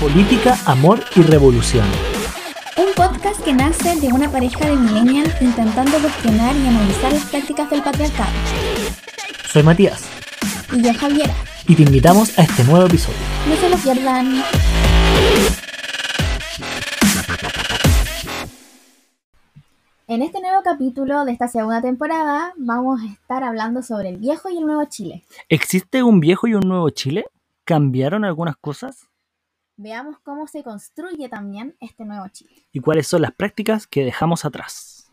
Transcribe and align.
Política, 0.00 0.56
Amor 0.64 1.00
y 1.16 1.22
Revolución. 1.22 1.84
Un 2.76 2.94
podcast 2.94 3.42
que 3.42 3.52
nace 3.52 3.98
de 4.00 4.12
una 4.12 4.30
pareja 4.30 4.64
de 4.64 4.76
millennials 4.76 5.42
intentando 5.42 5.98
cuestionar 5.98 6.54
y 6.54 6.68
analizar 6.68 7.12
las 7.12 7.24
prácticas 7.24 7.68
del 7.68 7.82
patriarcado. 7.82 8.30
Soy 9.48 9.64
Matías. 9.64 10.08
Y 10.72 10.82
yo 10.82 10.94
Javiera. 10.94 11.34
Y 11.66 11.74
te 11.74 11.82
invitamos 11.82 12.38
a 12.38 12.42
este 12.42 12.62
nuevo 12.62 12.86
episodio. 12.86 13.18
No 13.48 13.56
se 13.56 13.68
lo 13.68 13.76
pierdan. 13.76 14.44
En 20.06 20.22
este 20.22 20.40
nuevo 20.40 20.62
capítulo 20.62 21.24
de 21.24 21.32
esta 21.32 21.48
segunda 21.48 21.82
temporada 21.82 22.54
vamos 22.56 23.00
a 23.02 23.12
estar 23.12 23.42
hablando 23.42 23.82
sobre 23.82 24.10
el 24.10 24.18
viejo 24.18 24.48
y 24.48 24.58
el 24.58 24.64
nuevo 24.64 24.84
Chile. 24.84 25.24
¿Existe 25.48 26.04
un 26.04 26.20
viejo 26.20 26.46
y 26.46 26.54
un 26.54 26.68
nuevo 26.68 26.88
Chile? 26.90 27.26
¿Cambiaron 27.64 28.24
algunas 28.24 28.56
cosas? 28.56 29.08
Veamos 29.80 30.18
cómo 30.24 30.48
se 30.48 30.64
construye 30.64 31.28
también 31.28 31.76
este 31.78 32.04
nuevo 32.04 32.26
Chile. 32.32 32.66
¿Y 32.72 32.80
cuáles 32.80 33.06
son 33.06 33.22
las 33.22 33.30
prácticas 33.30 33.86
que 33.86 34.04
dejamos 34.04 34.44
atrás? 34.44 35.08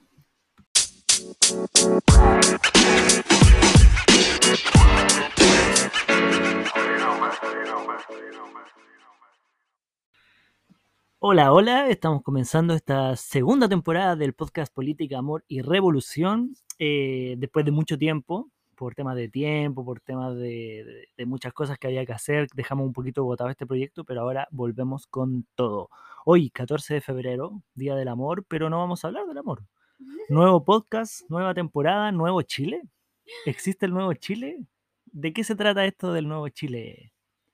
Hola, 11.19 11.53
hola, 11.53 11.87
estamos 11.89 12.23
comenzando 12.23 12.73
esta 12.73 13.15
segunda 13.17 13.69
temporada 13.69 14.15
del 14.15 14.33
podcast 14.33 14.73
Política, 14.73 15.19
Amor 15.19 15.45
y 15.47 15.61
Revolución. 15.61 16.55
eh, 16.79 17.35
después 17.37 17.65
de 17.65 17.71
mucho 17.71 17.99
tiempo, 17.99 18.49
por 18.75 18.95
temas 18.95 19.15
de 19.15 19.29
tiempo, 19.29 19.83
por 19.83 19.99
temas 19.99 20.35
de, 20.37 21.07
muchas 21.25 21.53
cosas 21.53 21.77
que 21.77 21.87
había 21.87 22.05
que 22.05 22.13
hacer, 22.13 22.47
dejamos 22.53 22.85
un 22.85 22.93
poquito 22.93 23.23
botado 23.23 23.49
este 23.49 23.65
proyecto, 23.65 24.03
pero 24.03 24.21
ahora 24.21 24.47
volvemos 24.51 25.07
con 25.07 25.47
todo. 25.55 25.89
Hoy, 26.25 26.49
14 26.49 26.95
de 26.95 27.01
febrero, 27.01 27.61
Día 27.73 27.95
del 27.95 28.07
Amor, 28.07 28.45
pero 28.47 28.69
no 28.69 28.79
vamos 28.79 29.03
a 29.03 29.07
hablar 29.07 29.25
del 29.25 29.37
amor. 29.37 29.63
Nuevo 30.29 30.63
podcast, 30.63 31.21
nueva 31.29 31.53
temporada, 31.53 32.11
nuevo 32.11 32.41
Chile. 32.41 32.81
¿Existe 33.45 33.85
el 33.85 33.93
nuevo 33.93 34.13
Chile? 34.13 34.65
¿De 35.05 35.33
qué 35.33 35.43
se 35.43 35.55
trata 35.55 35.85
esto 35.85 36.11
del 36.13 36.27
nuevo 36.27 36.49
Chile, 36.49 37.13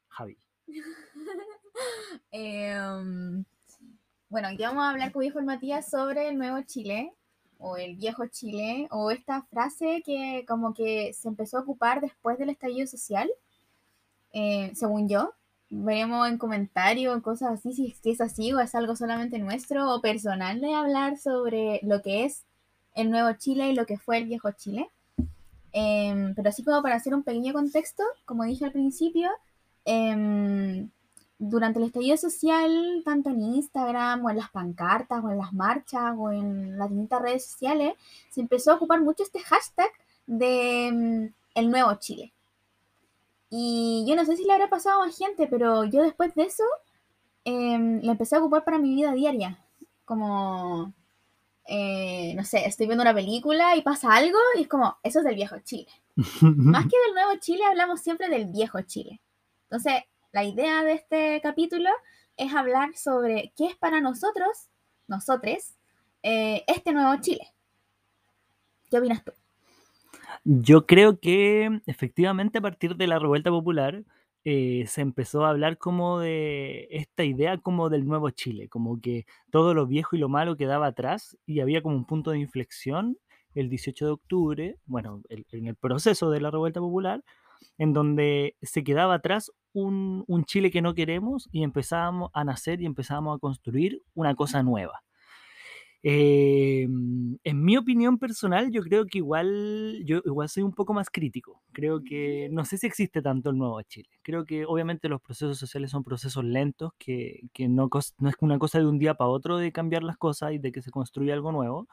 Javi? 0.10 0.38
Em, 2.34 3.44
bueno, 4.30 4.48
aquí 4.48 4.64
vamos 4.64 4.84
a 4.84 4.92
hablar 4.92 5.12
con 5.12 5.22
dijo 5.22 5.40
el 5.40 5.46
Matías 5.46 5.90
sobre 5.90 6.30
el 6.30 6.38
nuevo 6.38 6.62
Chile 6.62 7.14
o 7.62 7.78
el 7.78 7.96
viejo 7.96 8.26
Chile 8.28 8.88
o 8.92 9.12
esta 9.12 9.44
frase 9.44 10.02
que 10.06 10.46
como 10.48 10.74
que 10.74 11.14
se 11.14 11.28
empezó 11.28 11.58
a 11.58 11.62
ocupar 11.62 12.02
después 12.02 12.38
del 12.38 12.50
estallido 12.50 12.88
social, 12.88 13.30
eh, 14.34 14.72
según 14.76 15.08
yo. 15.08 15.34
Veremos 15.70 16.28
en 16.28 16.38
comentarios 16.38 17.22
cosas 17.22 17.54
así 17.54 17.74
si, 17.74 17.96
si 18.02 18.12
es 18.12 18.20
así 18.20 18.52
o 18.52 18.60
es 18.60 18.76
algo 18.76 18.96
solamente 18.96 19.40
nuestro 19.40 19.94
o 19.94 20.02
personal 20.02 20.60
de 20.60 20.74
hablar 20.74 21.18
sobre 21.18 21.80
lo 21.84 22.02
que 22.02 22.26
es 22.26 22.44
el 22.96 23.10
nuevo 23.10 23.32
Chile 23.38 23.70
y 23.70 23.76
lo 23.76 23.86
que 23.86 23.98
fue 23.98 24.18
el 24.18 24.26
viejo 24.26 24.52
Chile. 24.52 24.90
Em, 25.74 26.36
pero 26.36 26.50
así 26.50 26.64
como 26.64 26.82
para 26.82 26.96
hacer 26.96 27.14
un 27.16 27.24
pequeño 27.24 27.54
contexto, 27.54 28.04
como 28.26 28.44
dije 28.44 28.66
al 28.66 28.72
principio, 28.74 29.30
em, 29.86 30.90
durante 31.44 31.80
el 31.80 31.86
estallido 31.86 32.18
social, 32.18 33.02
tanto 33.04 33.32
en 33.32 33.42
Instagram 33.42 34.24
o 34.24 34.30
en 34.30 34.38
las 34.38 34.52
pancartas 34.52 35.24
o 35.24 35.32
en 35.32 35.40
las 35.40 35.52
marchas 35.54 36.14
o 36.16 36.32
en 36.32 36.78
las 36.78 36.88
distintas 36.88 37.20
redes 37.20 37.46
sociales, 37.50 37.96
se 38.30 38.42
empezó 38.42 38.72
a 38.72 38.76
ocupar 38.76 39.02
mucho 39.02 39.24
este 39.24 39.40
hashtag 39.40 39.90
de 40.28 40.92
mm, 40.94 41.34
el 41.56 41.72
nuevo 41.72 41.96
Chile. 41.96 42.32
Y 43.50 44.06
yo 44.08 44.16
no 44.16 44.24
sé 44.24 44.38
si 44.38 44.44
le 44.44 44.54
habrá 44.54 44.70
pasado 44.70 45.02
a 45.02 45.08
más 45.08 45.18
gente, 45.18 45.48
pero 45.48 45.84
yo 45.84 46.04
después 46.04 46.36
de 46.36 46.44
eso 46.44 46.64
em, 47.44 48.02
la 48.04 48.12
empecé 48.12 48.36
a 48.36 48.40
ocupar 48.40 48.64
para 48.64 48.78
mi 48.78 48.94
vida 48.94 49.12
diaria. 49.12 49.58
Como, 50.06 50.94
eh, 51.66 52.34
no 52.36 52.44
sé, 52.44 52.68
estoy 52.68 52.86
viendo 52.86 53.02
una 53.02 53.16
película 53.16 53.76
y 53.76 53.82
pasa 53.82 54.14
algo 54.14 54.38
y 54.58 54.62
es 54.62 54.68
como, 54.68 54.96
eso 55.02 55.20
es 55.20 55.26
del 55.26 55.36
viejo 55.36 55.58
Chile. 55.64 55.90
Más 56.42 56.84
que 56.84 56.98
del 57.08 57.16
nuevo 57.16 57.40
Chile, 57.40 57.64
hablamos 57.66 58.00
siempre 58.00 58.30
del 58.30 58.46
viejo 58.46 58.80
Chile. 58.84 59.20
Entonces, 59.64 60.04
la 60.32 60.44
idea 60.44 60.84
de 60.84 60.94
este 60.94 61.42
capítulo 61.42 61.90
es 62.38 62.54
hablar 62.54 62.96
sobre 62.96 63.54
qué 63.58 63.66
es 63.66 63.76
para 63.76 64.02
nosotros, 64.02 64.70
nosotres, 65.08 65.78
eh, 66.24 66.64
este 66.68 66.94
nuevo 66.94 67.22
Chile. 67.22 67.48
¿Qué 68.90 68.98
opinas 68.98 69.24
tú? 69.24 69.32
Yo 70.44 70.86
creo 70.86 71.20
que 71.20 71.82
efectivamente 71.86 72.60
a 72.60 72.62
partir 72.62 72.96
de 72.96 73.08
la 73.08 73.20
revuelta 73.20 73.50
popular 73.50 74.04
eh, 74.44 74.86
se 74.88 75.02
empezó 75.02 75.46
a 75.46 75.50
hablar 75.50 75.78
como 75.78 76.20
de 76.20 76.88
esta 76.92 77.24
idea 77.24 77.58
como 77.58 77.90
del 77.90 78.08
nuevo 78.08 78.30
Chile, 78.32 78.70
como 78.70 79.00
que 79.00 79.26
todo 79.52 79.74
lo 79.74 79.86
viejo 79.86 80.16
y 80.16 80.20
lo 80.20 80.30
malo 80.30 80.58
quedaba 80.58 80.88
atrás 80.88 81.38
y 81.46 81.60
había 81.60 81.82
como 81.82 81.96
un 81.96 82.06
punto 82.06 82.32
de 82.32 82.40
inflexión 82.40 83.18
el 83.54 83.70
18 83.70 84.06
de 84.06 84.12
octubre, 84.12 84.78
bueno, 84.86 85.22
en 85.30 85.68
el 85.68 85.76
proceso 85.76 86.32
de 86.32 86.40
la 86.40 86.52
revuelta 86.52 86.80
popular, 86.80 87.22
en 87.78 87.94
donde 87.94 88.56
se 88.62 88.84
quedaba 88.84 89.16
atrás 89.16 89.52
un, 89.74 90.24
un 90.28 90.46
Chile 90.46 90.72
que 90.72 90.82
no 90.82 90.94
queremos 90.96 91.50
y 91.52 91.64
empezábamos 91.64 92.32
a 92.34 92.44
nacer 92.44 92.82
y 92.82 92.86
empezábamos 92.86 93.38
a 93.38 93.40
construir 93.40 94.02
una 94.14 94.36
cosa 94.36 94.64
nueva. 94.64 95.02
Eh, 96.04 96.88
en 97.44 97.64
mi 97.64 97.78
opinión 97.78 98.18
personal, 98.18 98.72
yo 98.72 98.82
creo 98.82 99.06
que 99.06 99.20
igual, 99.20 100.02
yo 100.04 100.22
igual 100.26 100.50
soy 100.50 100.64
un 100.64 100.74
poco 100.74 100.94
más 100.94 101.10
crítico. 101.12 101.62
Creo 101.74 102.04
que 102.04 102.50
no 102.52 102.66
sé 102.66 102.78
si 102.78 102.88
existe 102.88 103.22
tanto 103.22 103.52
el 103.52 103.58
nuevo 103.58 103.80
Chile. 103.84 104.10
Creo 104.24 104.46
que 104.46 104.66
obviamente 104.66 105.10
los 105.10 105.22
procesos 105.22 105.60
sociales 105.60 105.92
son 105.92 106.04
procesos 106.04 106.44
lentos, 106.44 106.92
que, 106.98 107.42
que 107.54 107.68
no, 107.68 107.88
es 108.00 108.16
una 108.40 108.58
cosa 108.60 108.80
de 108.80 108.88
un 108.88 108.98
día 109.00 109.14
para 109.14 109.30
otro 109.30 109.58
de 109.58 109.72
cambiar 109.72 110.04
las 110.04 110.18
cosas 110.18 110.54
y 110.54 110.58
de 110.58 110.72
que 110.72 110.82
se 110.82 110.92
construya 110.92 111.34
algo 111.36 111.52
nuevo. 111.52 111.88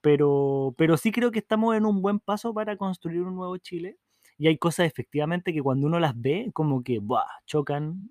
Pero, 0.00 0.74
pero 0.76 0.96
sí 0.96 1.12
creo 1.12 1.30
que 1.30 1.38
estamos 1.40 1.76
en 1.76 1.86
un 1.86 2.02
buen 2.02 2.18
paso 2.20 2.52
para 2.54 2.76
construir 2.76 3.22
un 3.22 3.36
nuevo 3.36 3.56
Chile. 3.58 3.96
Y 4.42 4.48
hay 4.48 4.58
cosas 4.58 4.86
efectivamente 4.86 5.52
que 5.52 5.62
cuando 5.62 5.86
uno 5.86 6.00
las 6.00 6.20
ve, 6.20 6.50
como 6.52 6.82
que 6.82 6.98
¡buah! 6.98 7.28
chocan 7.46 8.10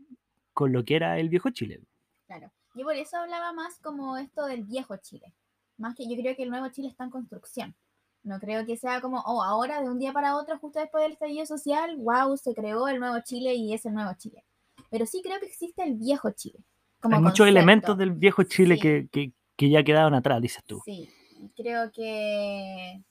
con 0.53 0.71
lo 0.71 0.85
que 0.85 0.95
era 0.95 1.19
el 1.19 1.27
viejo 1.27 1.49
Chile. 1.49 1.81
Claro. 2.25 2.49
Yo 2.73 2.85
por 2.85 2.95
eso 2.95 3.17
hablaba 3.17 3.51
más 3.51 3.77
como 3.79 4.15
esto 4.15 4.45
del 4.45 4.63
viejo 4.63 4.95
Chile. 4.95 5.33
Más 5.75 5.93
que 5.93 6.07
yo 6.07 6.15
creo 6.15 6.33
que 6.37 6.43
el 6.43 6.49
nuevo 6.49 6.69
Chile 6.69 6.87
está 6.87 7.03
en 7.03 7.09
construcción. 7.09 7.75
No 8.23 8.39
creo 8.39 8.65
que 8.65 8.77
sea 8.77 9.01
como, 9.01 9.19
oh, 9.25 9.43
ahora 9.43 9.81
de 9.81 9.89
un 9.89 9.99
día 9.99 10.13
para 10.13 10.37
otro, 10.37 10.57
justo 10.57 10.79
después 10.79 11.03
del 11.03 11.11
estallido 11.11 11.45
social, 11.45 11.97
wow, 11.97 12.37
se 12.37 12.55
creó 12.55 12.87
el 12.87 13.01
nuevo 13.01 13.17
Chile 13.25 13.53
y 13.55 13.73
es 13.73 13.85
el 13.85 13.93
nuevo 13.93 14.13
Chile. 14.17 14.45
Pero 14.89 15.05
sí 15.05 15.19
creo 15.21 15.37
que 15.41 15.47
existe 15.47 15.83
el 15.83 15.95
viejo 15.95 16.31
Chile. 16.31 16.63
Como 17.01 17.17
hay 17.17 17.21
muchos 17.21 17.45
elementos 17.45 17.97
del 17.97 18.11
viejo 18.13 18.43
Chile 18.43 18.75
Sí. 18.75 18.81
que, 18.81 19.09
que, 19.11 19.33
que 19.57 19.69
ya 19.69 19.83
quedaron 19.83 20.13
atrás, 20.13 20.41
dices 20.41 20.63
tú. 20.63 20.81
Sí, 20.85 21.09
creo 21.57 21.91
que 21.91 23.03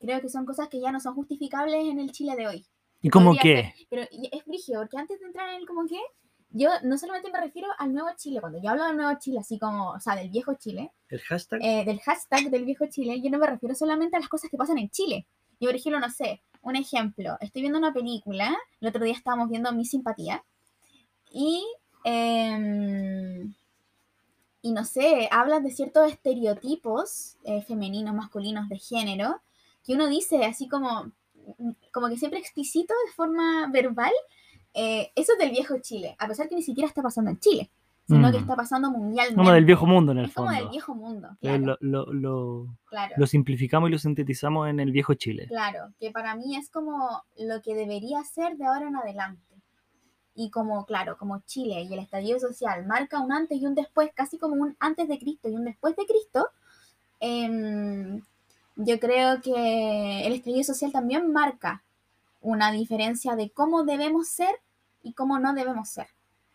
creo 0.00 0.20
que 0.20 0.28
son 0.28 0.44
cosas 0.46 0.68
que 0.68 0.80
ya 0.80 0.90
no 0.90 0.98
son 1.00 1.14
justificables 1.14 1.84
en 1.86 1.98
el 2.00 2.10
Chile 2.10 2.34
de 2.36 2.48
hoy. 2.48 2.66
¿Y 3.02 3.08
como 3.10 3.30
Podría 3.34 3.42
qué? 3.42 3.74
ser, 3.78 3.86
Pero 3.90 4.02
es 4.32 4.44
brígido, 4.44 4.80
porque 4.80 4.98
antes 4.98 5.20
de 5.20 5.26
entrar 5.26 5.48
en 5.50 5.56
el 5.60 5.66
como 5.66 5.86
que, 5.86 5.98
yo 6.50 6.68
no 6.82 6.98
solamente 6.98 7.30
me 7.30 7.40
refiero 7.40 7.68
al 7.78 7.92
nuevo 7.94 8.08
Chile, 8.16 8.40
cuando 8.40 8.60
yo 8.60 8.70
hablo 8.70 8.84
del 8.86 8.96
nuevo 8.96 9.16
Chile, 9.20 9.38
así 9.38 9.58
como, 9.58 9.90
o 9.92 10.00
sea, 10.00 10.16
del 10.16 10.30
viejo 10.30 10.54
Chile, 10.54 10.90
El 11.08 11.20
hashtag. 11.20 11.60
eh, 11.62 11.84
del 11.84 12.00
hashtag 12.00 12.50
del 12.50 12.64
viejo 12.64 12.86
Chile, 12.90 13.20
yo 13.22 13.30
no 13.30 13.38
me 13.38 13.46
refiero 13.46 13.74
solamente 13.74 14.16
a 14.16 14.20
las 14.20 14.28
cosas 14.28 14.50
que 14.50 14.56
pasan 14.56 14.78
en 14.78 14.90
Chile. 14.90 15.26
Yo, 15.60 15.68
por 15.68 15.76
ejemplo, 15.76 16.00
no 16.00 16.10
sé, 16.10 16.42
un 16.62 16.76
ejemplo, 16.76 17.36
estoy 17.40 17.62
viendo 17.62 17.78
una 17.78 17.92
película, 17.92 18.56
el 18.80 18.88
otro 18.88 19.04
día 19.04 19.14
estábamos 19.14 19.48
viendo 19.48 19.72
Mi 19.72 19.84
Simpatía, 19.84 20.44
y, 21.32 21.64
em, 22.04 23.54
y 24.62 24.72
no 24.72 24.84
sé, 24.84 25.28
hablan 25.30 25.62
de 25.64 25.70
ciertos 25.70 26.10
estereotipos 26.10 27.36
eh, 27.44 27.62
femeninos, 27.62 28.14
masculinos, 28.14 28.68
de 28.68 28.78
género, 28.78 29.40
que 29.84 29.94
uno 29.94 30.06
dice 30.08 30.44
así 30.44 30.68
como, 30.68 31.10
como 31.92 32.08
que 32.08 32.16
siempre 32.18 32.38
explícito 32.38 32.94
de 33.06 33.12
forma 33.12 33.68
verbal, 33.72 34.12
eh, 34.74 35.10
eso 35.16 35.32
es 35.32 35.38
del 35.38 35.50
viejo 35.50 35.78
Chile, 35.80 36.16
a 36.18 36.26
pesar 36.28 36.48
que 36.48 36.54
ni 36.54 36.62
siquiera 36.62 36.86
está 36.88 37.02
pasando 37.02 37.30
en 37.30 37.38
Chile, 37.40 37.70
sino 38.06 38.30
que 38.30 38.38
Mm. 38.38 38.40
está 38.42 38.56
pasando 38.56 38.90
mundialmente. 38.90 39.36
Como 39.36 39.52
del 39.52 39.64
viejo 39.64 39.86
mundo 39.86 40.12
en 40.12 40.18
el 40.18 40.24
Es 40.26 40.34
como 40.34 40.48
fondo. 40.48 40.60
del 40.62 40.70
viejo 40.70 40.94
mundo, 40.94 41.28
Eh, 41.32 41.36
claro. 41.40 41.76
Lo, 41.80 42.06
lo- 42.06 42.12
lo- 42.12 42.76
claro. 42.86 43.14
lo 43.16 43.26
simplificamos 43.26 43.88
y 43.88 43.92
lo 43.92 43.98
sintetizamos 43.98 44.68
en 44.68 44.80
el 44.80 44.92
viejo 44.92 45.14
Chile. 45.14 45.46
Claro, 45.48 45.92
que 45.98 46.10
para 46.10 46.34
mí 46.36 46.56
es 46.56 46.70
como 46.70 47.22
lo 47.38 47.62
que 47.62 47.74
debería 47.74 48.22
ser 48.24 48.56
de 48.56 48.66
ahora 48.66 48.88
en 48.88 48.96
adelante. 48.96 49.42
Y 50.34 50.50
como, 50.50 50.86
claro, 50.86 51.18
como 51.18 51.40
Chile 51.46 51.82
y 51.82 51.92
el 51.92 51.98
estallido 51.98 52.38
social 52.38 52.86
marca 52.86 53.20
un 53.20 53.32
antes 53.32 53.60
y 53.60 53.66
un 53.66 53.74
después, 53.74 54.10
casi 54.14 54.38
como 54.38 54.54
un 54.54 54.76
antes 54.78 55.08
de 55.08 55.18
Cristo 55.18 55.48
y 55.48 55.54
un 55.56 55.64
después 55.64 55.96
de 55.96 56.06
Cristo, 56.06 56.48
em, 57.18 58.22
yo 58.84 58.98
creo 59.00 59.40
que 59.40 60.26
el 60.26 60.32
estallido 60.32 60.64
social 60.64 60.92
también 60.92 61.32
marca 61.32 61.82
una 62.40 62.72
diferencia 62.72 63.36
de 63.36 63.50
cómo 63.50 63.84
debemos 63.84 64.28
ser 64.28 64.54
y 65.02 65.12
cómo 65.12 65.38
no 65.38 65.52
debemos 65.54 65.88
ser. 65.88 66.06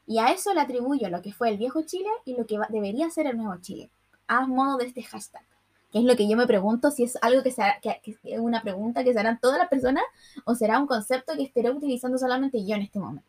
Y 0.07 0.19
a 0.19 0.31
eso 0.31 0.54
le 0.54 0.62
atribuyo 0.62 1.10
lo 1.10 1.22
que 1.22 1.33
fue 1.33 1.50
el 1.50 1.57
viejo 1.57 1.81
Chile 1.83 2.10
y 2.25 2.36
lo 2.36 2.45
que 2.45 2.57
va- 2.57 2.68
debería 2.69 3.10
ser 3.10 3.27
el 3.27 3.38
nuevo 3.38 3.60
Chile, 3.62 3.89
a 4.27 4.45
modo 4.48 4.77
de 4.77 4.86
este 4.86 5.01
hashtag. 5.04 5.44
Que 5.92 6.00
es 6.00 6.06
lo 6.06 6.16
que 6.16 6.27
yo 6.27 6.36
me 6.36 6.45
pregunto 6.45 6.92
si 6.92 7.04
es 7.04 7.18
algo 7.22 7.42
que, 7.42 7.51
se 7.51 7.62
hará- 7.62 7.80
que, 7.81 8.01
que 8.04 8.18
es 8.24 8.39
una 8.39 8.62
pregunta 8.62 9.04
que 9.04 9.13
se 9.13 9.19
harán 9.19 9.39
todas 9.39 9.57
las 9.60 9.69
personas 9.69 10.04
o 10.45 10.54
será 10.56 10.80
un 10.80 10.88
concepto 10.88 11.33
que 11.36 11.44
estaré 11.44 11.71
utilizando 11.71 12.18
solamente 12.18 12.63
yo 12.66 12.75
en 12.75 12.81
este 12.83 13.00
momento. 13.00 13.28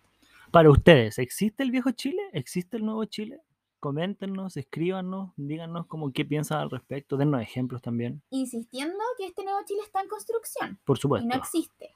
Para 0.50 0.70
ustedes, 0.70 1.18
¿existe 1.18 1.62
el 1.62 1.70
viejo 1.70 1.90
Chile? 1.92 2.22
¿Existe 2.32 2.76
el 2.76 2.84
nuevo 2.84 3.04
Chile? 3.04 3.40
Coméntenos, 3.86 4.56
escríbanos, 4.56 5.30
díganos 5.36 5.86
como 5.86 6.10
qué 6.12 6.24
piensan 6.24 6.58
al 6.58 6.70
respecto, 6.70 7.16
dennos 7.16 7.40
ejemplos 7.40 7.80
también, 7.82 8.20
Insistiendo 8.30 8.98
que 9.16 9.26
este 9.26 9.44
nuevo 9.44 9.60
Chile 9.64 9.78
está 9.84 10.02
en 10.02 10.08
construcción 10.08 10.80
por 10.84 10.98
y 10.98 11.00
supuesto. 11.02 11.28
no 11.28 11.36
existe. 11.36 11.90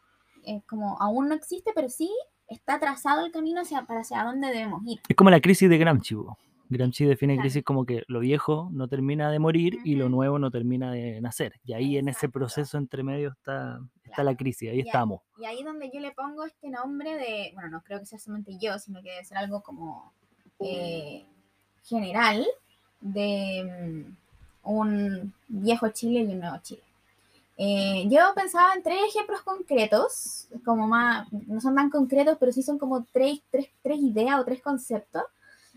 Es 0.44 0.64
como 0.66 0.96
aún 1.02 1.28
no 1.28 1.34
existe, 1.34 1.72
pero 1.74 1.88
sí 1.88 2.08
está 2.46 2.78
trazado 2.78 3.26
el 3.26 3.32
camino 3.32 3.62
hacia, 3.62 3.86
para 3.86 4.02
hacia 4.02 4.22
dónde 4.22 4.52
debemos 4.52 4.82
ir. 4.86 5.00
Es 5.08 5.16
como 5.16 5.30
la 5.30 5.40
crisis 5.40 5.68
de 5.68 5.78
Gramsci. 5.78 6.14
Gramsci 6.68 7.06
define 7.06 7.34
Claro. 7.34 7.42
crisis 7.42 7.64
como 7.64 7.84
que 7.84 8.04
lo 8.06 8.20
viejo 8.20 8.68
no 8.72 8.86
termina 8.86 9.28
de 9.32 9.40
morir 9.40 9.78
y 9.84 9.96
lo 9.96 10.08
nuevo 10.08 10.38
no 10.38 10.52
termina 10.52 10.92
de 10.92 11.20
nacer. 11.20 11.54
Y 11.64 11.72
ahí 11.72 11.96
en 11.98 12.06
ese 12.08 12.28
proceso 12.28 12.78
entre 12.78 13.02
medio 13.02 13.30
está, 13.30 13.80
está 14.04 14.22
la 14.22 14.36
crisis, 14.36 14.70
ahí 14.70 14.78
estamos. 14.78 15.22
Y 15.38 15.44
ahí 15.44 15.64
donde 15.64 15.90
yo 15.92 15.98
le 15.98 16.12
pongo 16.12 16.44
este 16.44 16.70
nombre 16.70 17.16
de, 17.16 17.50
bueno, 17.54 17.68
no 17.70 17.82
creo 17.82 17.98
que 17.98 18.06
sea 18.06 18.20
solamente 18.20 18.56
yo, 18.60 18.78
sino 18.78 19.02
que 19.02 19.10
debe 19.10 19.24
ser 19.24 19.38
algo 19.38 19.64
como 19.64 20.14
eh, 20.60 21.26
general 21.84 22.46
de 23.00 24.04
mm, 24.64 24.70
un 24.70 25.34
viejo 25.48 25.88
Chile 25.90 26.20
y 26.20 26.32
un 26.32 26.40
nuevo 26.40 26.58
Chile. 26.62 26.82
Eh, 27.56 28.06
yo 28.08 28.20
pensaba 28.34 28.74
en 28.74 28.82
tres 28.82 28.98
ejemplos 29.08 29.42
concretos, 29.42 30.48
como 30.64 30.88
más, 30.88 31.30
no 31.32 31.60
son 31.60 31.74
tan 31.74 31.90
concretos, 31.90 32.38
pero 32.40 32.52
sí 32.52 32.62
son 32.62 32.78
como 32.78 33.04
tres, 33.12 33.40
tres, 33.50 33.68
tres 33.82 33.98
ideas 34.00 34.40
o 34.40 34.44
tres 34.44 34.62
conceptos. 34.62 35.24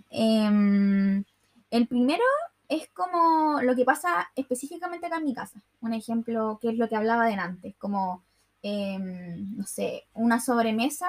Em, 0.09 1.23
el 1.71 1.87
primero 1.87 2.23
es 2.69 2.87
como 2.89 3.61
lo 3.61 3.75
que 3.75 3.85
pasa 3.85 4.29
específicamente 4.35 5.07
acá 5.07 5.17
en 5.17 5.25
mi 5.25 5.33
casa. 5.33 5.61
Un 5.81 5.93
ejemplo 5.93 6.59
que 6.61 6.69
es 6.69 6.77
lo 6.77 6.87
que 6.89 6.95
hablaba 6.95 7.25
delante, 7.27 7.75
como, 7.79 8.23
em, 8.61 9.57
no 9.57 9.65
sé, 9.65 10.05
una 10.13 10.39
sobremesa. 10.39 11.07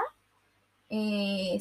eh, 0.90 1.58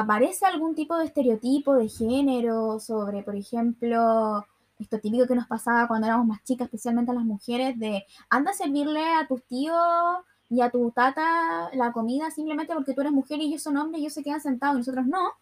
aparece 0.00 0.44
algún 0.44 0.74
tipo 0.74 0.94
de 0.98 1.06
estereotipo 1.06 1.74
de 1.74 1.88
género 1.88 2.78
sobre, 2.80 3.22
por 3.22 3.34
ejemplo, 3.34 4.46
esto 4.78 4.98
típico 5.00 5.26
que 5.26 5.34
nos 5.34 5.46
pasaba 5.46 5.88
cuando 5.88 6.06
éramos 6.06 6.26
más 6.26 6.44
chicas, 6.44 6.66
especialmente 6.66 7.12
a 7.12 7.14
las 7.14 7.24
mujeres, 7.24 7.78
de 7.78 8.04
anda 8.28 8.50
a 8.50 8.54
servirle 8.54 9.02
a 9.14 9.26
tus 9.26 9.42
tíos 9.44 10.18
y 10.50 10.60
a 10.60 10.70
tu 10.70 10.90
tata 10.90 11.70
la 11.72 11.92
comida 11.92 12.30
simplemente 12.30 12.74
porque 12.74 12.92
tú 12.92 13.00
eres 13.00 13.12
mujer 13.14 13.40
y 13.40 13.46
ellos 13.46 13.62
son 13.62 13.78
hombres 13.78 14.00
y 14.00 14.04
ellos 14.04 14.12
se 14.12 14.22
quedan 14.22 14.42
sentados 14.42 14.76
y 14.76 14.78
nosotros 14.80 15.06
no. 15.06 15.32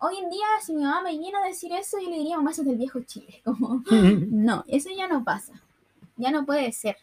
Hoy 0.00 0.18
en 0.18 0.28
día, 0.28 0.46
si 0.60 0.74
mi 0.74 0.82
mamá 0.82 1.00
me 1.00 1.16
viene 1.16 1.38
a 1.38 1.46
decir 1.46 1.72
eso, 1.72 1.96
yo 1.98 2.10
le 2.10 2.18
diría, 2.18 2.36
mamá, 2.36 2.50
eso 2.50 2.60
es 2.60 2.68
del 2.68 2.76
viejo 2.76 3.00
Chile. 3.04 3.40
Como, 3.44 3.82
no, 4.28 4.64
eso 4.68 4.90
ya 4.94 5.08
no 5.08 5.24
pasa. 5.24 5.54
Ya 6.18 6.30
no 6.30 6.44
puede 6.44 6.70
ser. 6.72 6.98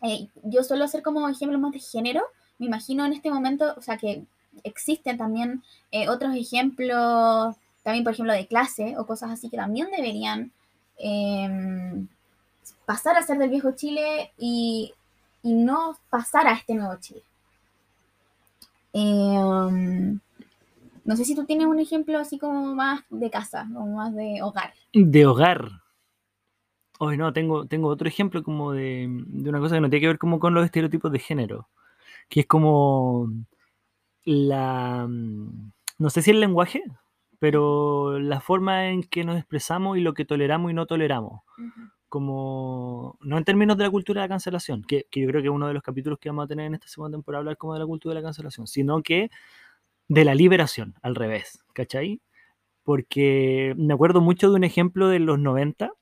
Eh, 0.00 0.28
yo 0.44 0.64
suelo 0.64 0.84
hacer 0.84 1.02
como 1.02 1.28
ejemplos 1.28 1.60
más 1.60 1.72
de 1.72 1.78
género. 1.78 2.22
Me 2.58 2.66
imagino 2.66 3.04
en 3.04 3.12
este 3.12 3.30
momento, 3.30 3.74
o 3.76 3.82
sea, 3.82 3.98
que 3.98 4.24
existen 4.64 5.16
también 5.16 5.62
eh, 5.90 6.08
otros 6.08 6.34
ejemplos, 6.34 7.56
también 7.82 8.04
por 8.04 8.12
ejemplo 8.12 8.32
de 8.32 8.46
clase 8.46 8.96
o 8.98 9.06
cosas 9.06 9.30
así 9.30 9.48
que 9.48 9.56
también 9.56 9.88
deberían 9.90 10.52
em, 10.98 12.06
pasar 12.84 13.16
a 13.16 13.22
ser 13.22 13.38
del 13.38 13.50
viejo 13.50 13.72
Chile 13.72 14.32
y, 14.38 14.92
y 15.42 15.54
no 15.54 15.96
pasar 16.10 16.46
a 16.46 16.52
este 16.52 16.74
nuevo 16.74 16.96
Chile. 17.00 17.22
Em, 18.92 20.18
no 21.04 21.16
sé 21.16 21.24
si 21.24 21.34
tú 21.34 21.44
tienes 21.44 21.66
un 21.66 21.80
ejemplo 21.80 22.18
así 22.18 22.38
como 22.38 22.74
más 22.74 23.02
de 23.08 23.30
casa, 23.30 23.66
como 23.72 23.96
más 23.96 24.14
de 24.14 24.42
hogar. 24.42 24.74
De 24.92 25.26
hogar. 25.26 25.70
Hoy 26.98 27.16
no, 27.16 27.32
tengo, 27.32 27.66
tengo 27.66 27.88
otro 27.88 28.08
ejemplo 28.08 28.42
como 28.42 28.72
de, 28.72 29.06
de 29.08 29.48
una 29.48 29.58
cosa 29.58 29.76
que 29.76 29.80
no 29.80 29.88
tiene 29.88 30.02
que 30.02 30.08
ver 30.08 30.18
como 30.18 30.38
con 30.38 30.52
los 30.52 30.64
estereotipos 30.64 31.10
de 31.10 31.18
género, 31.18 31.68
que 32.28 32.40
es 32.40 32.46
como 32.46 33.30
la, 34.24 35.06
mm, 35.08 35.72
no 35.98 36.10
sé 36.10 36.22
si 36.22 36.30
el 36.30 36.40
lenguaje, 36.40 36.82
pero 37.38 38.18
la 38.18 38.40
forma 38.40 38.88
en 38.88 39.02
que 39.02 39.24
nos 39.24 39.36
expresamos 39.38 39.98
y 39.98 40.00
lo 40.00 40.14
que 40.14 40.24
toleramos 40.24 40.70
y 40.70 40.74
no 40.74 40.86
toleramos. 40.86 41.42
Como, 42.08 43.16
no 43.20 43.38
en 43.38 43.44
términos 43.44 43.76
de 43.78 43.84
la 43.84 43.90
cultura 43.90 44.20
de 44.20 44.26
la 44.26 44.34
cancelación, 44.34 44.82
que, 44.82 45.06
que 45.10 45.20
yo 45.20 45.28
creo 45.28 45.42
que 45.42 45.48
es 45.48 45.54
uno 45.54 45.68
de 45.68 45.74
los 45.74 45.82
capítulos 45.82 46.18
que 46.18 46.28
vamos 46.28 46.44
a 46.44 46.48
tener 46.48 46.66
en 46.66 46.74
esta 46.74 46.88
segunda 46.88 47.16
temporada, 47.16 47.40
hablar 47.40 47.56
como 47.56 47.74
de 47.74 47.80
la 47.80 47.86
cultura 47.86 48.14
de 48.14 48.20
la 48.20 48.26
cancelación, 48.26 48.66
sino 48.66 49.02
que 49.02 49.30
de 50.08 50.24
la 50.24 50.34
liberación, 50.34 50.94
al 51.02 51.14
revés, 51.14 51.64
¿cachai? 51.72 52.20
Porque 52.82 53.74
me 53.76 53.94
acuerdo 53.94 54.20
mucho 54.20 54.50
de 54.50 54.56
un 54.56 54.64
ejemplo 54.64 55.08
de 55.08 55.20
los 55.20 55.38
90 55.38 55.92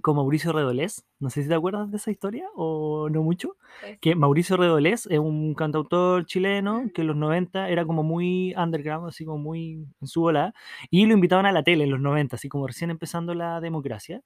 con 0.00 0.16
Mauricio 0.16 0.52
Redolés. 0.52 1.04
No 1.18 1.30
sé 1.30 1.42
si 1.42 1.48
te 1.48 1.54
acuerdas 1.54 1.90
de 1.90 1.96
esa 1.96 2.10
historia 2.10 2.46
o 2.54 3.08
no 3.10 3.22
mucho. 3.22 3.56
Pues, 3.80 3.98
Que 4.00 4.14
Mauricio 4.14 4.56
Redolés 4.56 5.06
es 5.06 5.18
un 5.18 5.54
cantautor 5.54 6.26
chileno 6.26 6.84
que 6.94 7.02
en 7.02 7.08
los 7.08 7.16
90 7.16 7.68
era 7.68 7.84
como 7.84 8.02
muy 8.02 8.54
underground, 8.56 9.08
así 9.08 9.24
como 9.24 9.38
muy 9.38 9.86
en 10.00 10.06
su 10.06 10.20
bola. 10.20 10.54
Y 10.90 11.06
lo 11.06 11.14
invitaban 11.14 11.46
a 11.46 11.52
la 11.52 11.62
tele 11.62 11.84
en 11.84 11.90
los 11.90 12.00
90, 12.00 12.36
así 12.36 12.48
como 12.48 12.66
recién 12.66 12.90
empezando 12.90 13.34
la 13.34 13.60
democracia. 13.60 14.22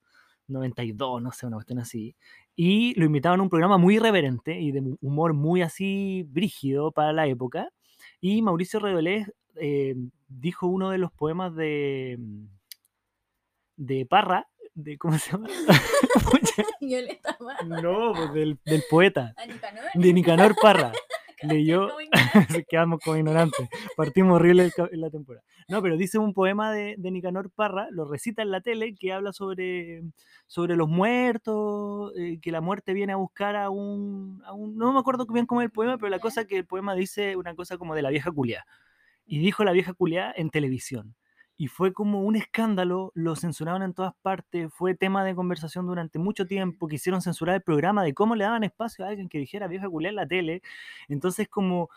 92, 0.49 1.23
no 1.23 1.33
sé, 1.33 1.47
una 1.47 1.57
cuestión 1.57 1.79
así. 1.79 2.17
Y 2.57 2.99
lo 2.99 3.07
invitaban 3.07 3.41
a 3.41 3.43
un 3.43 3.49
programa 3.51 3.79
muy 3.79 3.97
irreverente 3.97 4.61
y 4.61 4.73
de 4.73 4.97
humor 5.01 5.35
muy 5.35 5.63
así 5.63 6.25
brígido 6.29 6.93
para 6.93 7.13
la 7.13 7.27
época. 7.27 7.69
Y 8.21 8.43
Mauricio 8.43 8.81
Redolés 8.81 9.33
eh, 9.57 9.95
dijo 10.29 10.67
uno 10.67 10.91
de 10.91 10.99
los 10.99 11.13
poemas 11.13 11.55
de, 11.55 12.19
de 13.77 14.07
Parra, 14.07 14.49
de 14.75 14.97
¿cómo 14.99 15.19
se 15.19 15.33
llama? 15.33 15.49
Violeta 16.81 17.37
Parra. 17.39 17.81
no, 17.83 18.13
pues 18.15 18.33
del, 18.33 18.59
del 18.65 18.83
poeta, 18.91 19.35
¿A 19.37 19.47
Nicanor? 19.47 19.85
de 19.95 20.13
Nicanor 20.13 20.55
Parra. 20.61 20.93
Leyó, 21.43 21.89
quedamos 22.71 23.01
como 23.05 23.17
ignorantes, 23.17 23.69
partimos 23.97 24.37
horrible 24.37 24.71
en 24.93 25.01
la 25.01 25.11
temporada. 25.11 25.45
No, 25.67 25.83
pero 25.83 25.97
dice 25.97 26.17
un 26.19 26.35
poema 26.35 26.71
de, 26.73 26.95
de 26.97 27.11
Nicanor 27.11 27.51
Parra, 27.51 27.89
lo 27.91 28.05
recita 28.05 28.43
en 28.43 28.53
la 28.53 28.61
tele, 28.61 28.95
que 28.95 29.13
habla 29.13 29.33
sobre, 29.33 30.05
sobre 30.47 30.77
los 30.77 30.89
muertos, 30.89 32.13
eh, 32.17 32.39
que 32.41 32.53
la 32.53 32.61
muerte 32.61 32.93
viene 32.93 33.13
a 33.13 33.17
buscar 33.17 33.57
a 33.57 33.71
un, 33.71 34.41
a 34.45 34.53
un- 34.53 34.77
No 34.77 34.93
me 34.93 35.01
acuerdo 35.01 35.27
bien 35.27 35.47
cómo 35.47 35.63
es 35.63 35.67
el 35.67 35.73
poema, 35.73 35.99
pero 35.99 36.11
la 36.11 36.21
cosa 36.21 36.45
que 36.45 36.59
el 36.59 36.65
poema 36.65 36.95
dice 36.95 37.35
una 37.35 37.57
cosa 37.57 37.77
como 37.77 37.97
de 37.97 38.03
la 38.03 38.11
vieja 38.11 38.31
culia. 38.31 38.65
Y 39.27 39.41
dijo 39.41 39.65
la 39.65 39.73
vieja 39.73 39.95
culia 39.95 40.33
en 40.37 40.49
televisión. 40.51 41.17
Y 41.63 41.69
fue 41.69 41.93
como 41.93 42.23
un 42.23 42.35
escándalo, 42.35 43.13
lo 43.15 43.37
censuraron 43.37 43.85
en 43.85 43.95
todas 43.95 44.15
partes, 44.21 44.69
fue 44.75 44.97
tema 44.97 45.23
de 45.25 45.37
conversación 45.37 45.87
durante 45.87 46.19
mucho 46.19 46.45
tiempo, 46.45 46.89
quisieron 46.89 47.23
censurar 47.23 47.55
el 47.55 47.63
programa 47.63 48.03
de 48.03 48.15
cómo 48.15 48.35
le 48.35 48.43
daban 48.43 48.65
espacio 48.65 49.05
a 49.05 49.09
alguien 49.11 49.29
que 49.29 49.39
dijera 49.39 49.69
vieja 49.69 49.89
culia 49.89 50.09
en 50.09 50.17
la 50.17 50.27
tele. 50.27 50.61
Entonces 51.07 51.49
como 51.49 51.89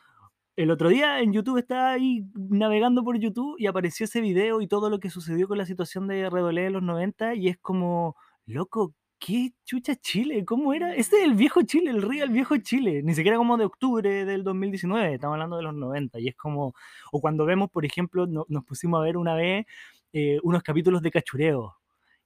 el 0.55 0.69
otro 0.69 0.89
día 0.89 1.19
en 1.19 1.33
YouTube 1.33 1.57
estaba 1.57 1.93
ahí 1.93 2.27
navegando 2.35 3.03
por 3.03 3.17
YouTube 3.17 3.55
y 3.57 3.65
apareció 3.65 4.03
ese 4.03 4.21
video 4.21 4.61
y 4.61 4.67
todo 4.67 4.91
lo 4.91 4.99
que 4.99 5.09
sucedió 5.09 5.47
con 5.47 5.57
la 5.57 5.65
situación 5.65 6.07
de 6.07 6.29
Redolé 6.29 6.67
en 6.67 6.73
los 6.73 6.83
90 6.83 7.33
y 7.33 7.47
es 7.47 7.57
como, 7.57 8.15
loco, 8.45 8.93
¿qué 9.19 9.53
chucha 9.63 9.95
Chile? 9.95 10.45
¿Cómo 10.45 10.73
era? 10.73 10.93
Ese 10.95 11.17
es 11.17 11.23
el 11.23 11.33
viejo 11.33 11.61
Chile, 11.63 11.89
el 11.91 12.01
real 12.01 12.29
viejo 12.29 12.57
Chile, 12.57 13.01
ni 13.03 13.13
siquiera 13.15 13.37
como 13.37 13.57
de 13.57 13.65
octubre 13.65 14.25
del 14.25 14.43
2019, 14.43 15.15
estamos 15.15 15.33
hablando 15.35 15.57
de 15.57 15.63
los 15.63 15.73
90 15.73 16.19
y 16.19 16.27
es 16.27 16.35
como, 16.35 16.73
o 17.11 17.21
cuando 17.21 17.45
vemos, 17.45 17.69
por 17.71 17.85
ejemplo, 17.85 18.27
no- 18.27 18.45
nos 18.49 18.63
pusimos 18.65 18.99
a 18.99 19.03
ver 19.03 19.17
una 19.17 19.33
vez 19.35 19.65
eh, 20.13 20.39
unos 20.43 20.63
capítulos 20.63 21.01
de 21.01 21.11
cachureo. 21.11 21.75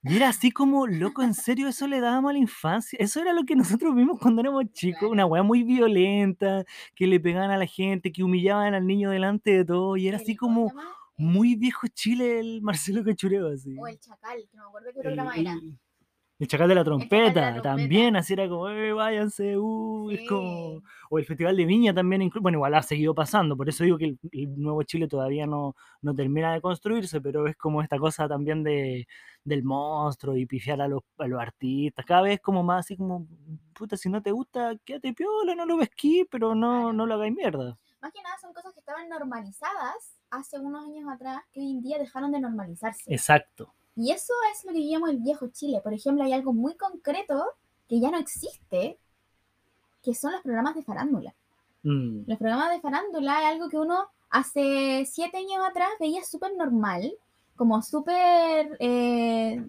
Y 0.02 0.16
era 0.16 0.30
así 0.30 0.52
como, 0.52 0.88
loco, 0.88 1.24
en 1.24 1.34
serio, 1.34 1.68
eso 1.68 1.86
le 1.88 2.00
dábamos 2.00 2.30
a 2.30 2.34
la 2.34 2.40
infancia. 2.40 2.98
Eso 3.02 3.20
era 3.22 3.34
lo 3.34 3.44
que 3.44 3.56
nosotros 3.56 3.94
vimos 3.96 4.18
cuando 4.20 4.40
éramos 4.42 4.66
chicos. 4.72 5.10
Una 5.12 5.26
weá 5.26 5.44
muy 5.44 5.64
violenta, 5.64 6.64
que 6.96 7.06
le 7.08 7.20
pegaban 7.20 7.52
a 7.52 7.58
la 7.58 7.66
gente, 7.66 8.12
que 8.12 8.24
humillaban 8.24 8.74
al 8.76 8.88
niño 8.88 9.10
delante 9.10 9.52
de 9.52 9.66
todo. 9.66 9.98
Y 9.98 10.08
era 10.08 10.18
El- 10.18 10.24
así 10.24 10.36
¿cómo 10.38 10.70
como 10.70 10.82
muy 11.18 11.56
viejo 11.56 11.88
Chile 11.88 12.40
el 12.40 12.62
Marcelo 12.62 13.04
Cachureo, 13.04 13.50
así. 13.50 13.76
O 13.78 13.88
el 13.88 14.00
Chacal, 14.00 14.38
que 14.50 14.56
no 14.56 14.64
me 14.64 14.68
acuerdo 14.70 14.88
qué 14.94 15.00
El, 15.00 15.04
programa 15.04 15.36
era. 15.36 15.56
El- 16.40 16.48
chacal 16.48 16.70
de 16.70 16.76
la 16.76 16.82
Chacal 16.84 17.00
de 17.00 17.06
la 17.06 17.10
trompeta, 17.34 17.62
también, 17.62 18.16
así 18.16 18.34
era 18.34 18.48
como, 18.50 18.70
eh, 18.70 18.94
váyanse, 18.94 19.58
uh, 19.58 20.10
es 20.12 20.22
como... 20.28 20.82
O 21.12 21.20
el 21.20 21.26
Festival 21.26 21.58
de 21.58 21.66
Viña 21.66 21.94
también, 21.94 22.30
bueno, 22.42 22.58
igual 22.58 22.74
ha 22.76 22.82
seguido 22.84 23.14
pasando, 23.14 23.58
por 23.58 23.68
eso 23.70 23.84
digo 23.84 23.98
que 23.98 24.06
el, 24.06 24.20
el 24.32 24.60
Nuevo 24.62 24.84
Chile 24.84 25.08
todavía 25.08 25.46
no, 25.48 25.76
no 26.02 26.14
termina 26.16 26.54
de 26.54 26.62
construirse, 26.62 27.20
pero 27.22 27.48
es 27.48 27.56
como 27.58 27.82
esta 27.82 27.98
cosa 27.98 28.28
también 28.28 28.64
de, 28.64 29.08
del 29.44 29.64
monstruo 29.64 30.38
y 30.38 30.46
pifiar 30.46 30.82
a 30.82 30.88
los, 30.88 31.02
a 31.18 31.28
los 31.28 31.42
artistas, 31.42 32.06
cada 32.06 32.22
vez 32.22 32.40
como 32.42 32.64
más 32.64 32.86
así 32.86 32.96
como, 32.96 33.28
puta, 33.74 33.98
si 33.98 34.08
no 34.10 34.22
te 34.22 34.32
gusta, 34.32 34.76
quédate 34.86 35.14
piola, 35.14 35.56
no 35.56 35.66
lo 35.66 35.78
vesquí, 35.78 36.26
pero 36.30 36.56
no, 36.56 36.70
Claro. 36.80 36.94
no 36.94 37.06
lo 37.06 37.14
hagáis 37.16 37.34
mierda. 37.34 37.78
Más 38.02 38.14
que 38.14 38.22
nada 38.22 38.36
son 38.40 38.54
cosas 38.54 38.72
que 38.74 38.80
estaban 38.80 39.10
normalizadas 39.10 40.16
hace 40.30 40.58
unos 40.60 40.86
años 40.86 41.10
atrás 41.12 41.42
que 41.52 41.60
hoy 41.60 41.72
en 41.72 41.82
día 41.82 41.98
dejaron 41.98 42.32
de 42.32 42.40
normalizarse. 42.40 43.12
Exacto. 43.14 43.74
Y 44.00 44.14
eso 44.14 44.34
es 44.54 44.64
lo 44.64 44.72
que 44.72 44.88
llamamos 44.88 45.10
el 45.10 45.18
viejo 45.18 45.50
Chile. 45.50 45.82
Por 45.84 45.94
ejemplo, 45.94 46.24
hay 46.24 46.32
algo 46.32 46.54
muy 46.54 46.76
concreto 46.76 47.44
que 47.90 48.00
ya 48.00 48.10
no 48.10 48.18
existe, 48.18 48.98
que 50.02 50.16
son 50.16 50.32
los 50.32 50.42
programas 50.42 50.74
de 50.76 50.84
farándula. 50.84 51.36
Mm, 51.84 52.22
Los 52.26 52.38
programas 52.38 52.72
de 52.72 52.80
farándula 52.80 53.42
es 53.42 53.48
algo 53.48 53.68
que 53.68 53.78
uno 53.78 54.08
hace 54.30 55.06
siete 55.06 55.40
años 55.40 55.68
atrás 55.68 55.90
veía 56.00 56.24
súper 56.24 56.56
normal, 56.56 57.12
como 57.58 57.82
súper 57.82 58.78
eh, 58.80 59.66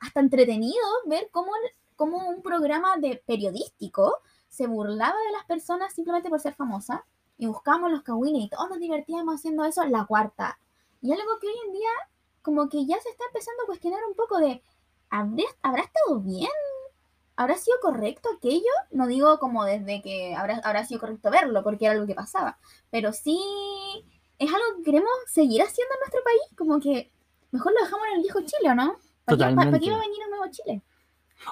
hasta 0.00 0.18
entretenido 0.18 0.74
ver 1.06 1.28
cómo, 1.30 1.52
cómo 1.94 2.28
un 2.28 2.42
programa 2.42 2.96
de 2.96 3.22
periodístico 3.24 4.16
se 4.48 4.66
burlaba 4.66 5.16
de 5.16 5.32
las 5.32 5.44
personas 5.44 5.94
simplemente 5.94 6.28
por 6.28 6.40
ser 6.40 6.54
famosa 6.54 7.04
y 7.38 7.46
buscábamos 7.46 7.92
los 7.92 8.02
cagüines 8.02 8.42
y 8.42 8.48
todos 8.48 8.68
nos 8.68 8.80
divertíamos 8.80 9.36
haciendo 9.36 9.64
eso, 9.64 9.84
la 9.84 10.06
cuarta. 10.06 10.58
Y 11.00 11.12
algo 11.12 11.38
que 11.38 11.46
hoy 11.46 11.54
en 11.66 11.72
día 11.72 11.90
como 12.48 12.66
que 12.70 12.86
ya 12.86 12.98
se 12.98 13.10
está 13.10 13.24
empezando 13.26 13.62
a 13.62 13.66
cuestionar 13.66 14.00
un 14.08 14.14
poco 14.14 14.38
de, 14.38 14.62
¿habrá, 15.10 15.44
¿habrá 15.60 15.82
estado 15.82 16.18
bien? 16.20 16.48
¿Habrá 17.36 17.58
sido 17.58 17.76
correcto 17.82 18.30
aquello? 18.34 18.72
No 18.90 19.06
digo 19.06 19.38
como 19.38 19.66
desde 19.66 20.00
que 20.00 20.34
habrá, 20.34 20.56
habrá 20.64 20.86
sido 20.86 20.98
correcto 20.98 21.30
verlo, 21.30 21.62
porque 21.62 21.84
era 21.84 21.92
algo 21.92 22.06
que 22.06 22.14
pasaba, 22.14 22.56
pero 22.88 23.12
sí 23.12 23.38
es 24.38 24.48
algo 24.48 24.78
que 24.78 24.82
queremos 24.82 25.10
seguir 25.26 25.60
haciendo 25.60 25.92
en 25.92 26.00
nuestro 26.00 26.22
país, 26.24 26.40
como 26.56 26.80
que 26.80 27.12
mejor 27.50 27.74
lo 27.74 27.84
dejamos 27.84 28.06
en 28.06 28.16
el 28.16 28.22
viejo 28.22 28.40
Chile, 28.40 28.70
¿o 28.70 28.74
no? 28.74 28.86
¿Para 28.94 28.96
qué, 28.96 29.26
Totalmente. 29.26 29.70
para 29.72 29.84
qué 29.84 29.90
va 29.90 29.96
a 29.98 30.00
venir 30.00 30.18
un 30.24 30.30
nuevo 30.30 30.50
Chile? 30.50 30.82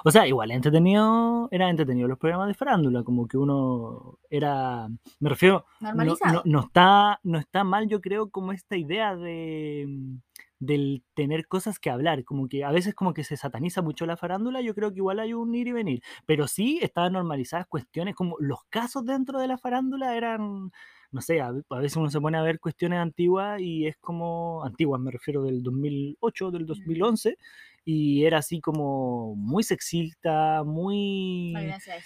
O 0.03 0.09
sea, 0.09 0.25
igual 0.25 0.49
entretenido, 0.49 1.47
era 1.51 1.69
entretenido 1.69 2.07
los 2.07 2.17
programas 2.17 2.47
de 2.47 2.55
farándula, 2.55 3.03
como 3.03 3.27
que 3.27 3.37
uno 3.37 4.17
era, 4.31 4.87
me 5.19 5.29
refiero, 5.29 5.67
no, 5.79 5.89
Normalizado. 5.89 6.33
no, 6.33 6.41
no 6.43 6.59
está, 6.61 7.19
no 7.21 7.37
está 7.37 7.63
mal 7.63 7.87
yo 7.87 8.01
creo 8.01 8.31
como 8.31 8.51
esta 8.51 8.75
idea 8.75 9.15
de 9.15 10.17
del 10.59 11.03
tener 11.13 11.47
cosas 11.47 11.79
que 11.79 11.89
hablar, 11.89 12.23
como 12.23 12.47
que 12.47 12.63
a 12.63 12.71
veces 12.71 12.95
como 12.95 13.13
que 13.13 13.23
se 13.23 13.37
sataniza 13.37 13.81
mucho 13.81 14.05
la 14.05 14.17
farándula, 14.17 14.61
yo 14.61 14.73
creo 14.73 14.91
que 14.91 14.97
igual 14.97 15.19
hay 15.19 15.33
un 15.33 15.53
ir 15.55 15.67
y 15.67 15.71
venir, 15.71 16.01
pero 16.25 16.47
sí 16.47 16.79
estaban 16.81 17.13
normalizadas 17.13 17.67
cuestiones 17.67 18.15
como 18.15 18.37
los 18.39 18.63
casos 18.69 19.05
dentro 19.05 19.39
de 19.39 19.47
la 19.47 19.57
farándula 19.57 20.15
eran, 20.17 20.71
no 21.11 21.21
sé, 21.21 21.41
a, 21.41 21.49
a 21.69 21.79
veces 21.79 21.95
uno 21.97 22.09
se 22.09 22.19
pone 22.19 22.37
a 22.37 22.41
ver 22.41 22.59
cuestiones 22.59 22.99
antiguas 22.99 23.61
y 23.61 23.85
es 23.87 23.97
como, 23.97 24.63
antiguas 24.63 24.99
me 25.01 25.11
refiero 25.11 25.43
del 25.43 25.61
2008, 25.61 26.51
del 26.51 26.65
2011, 26.65 27.37
y 27.85 28.25
era 28.25 28.39
así 28.39 28.59
como 28.59 29.35
muy 29.35 29.63
sexista, 29.63 30.63
muy 30.65 31.53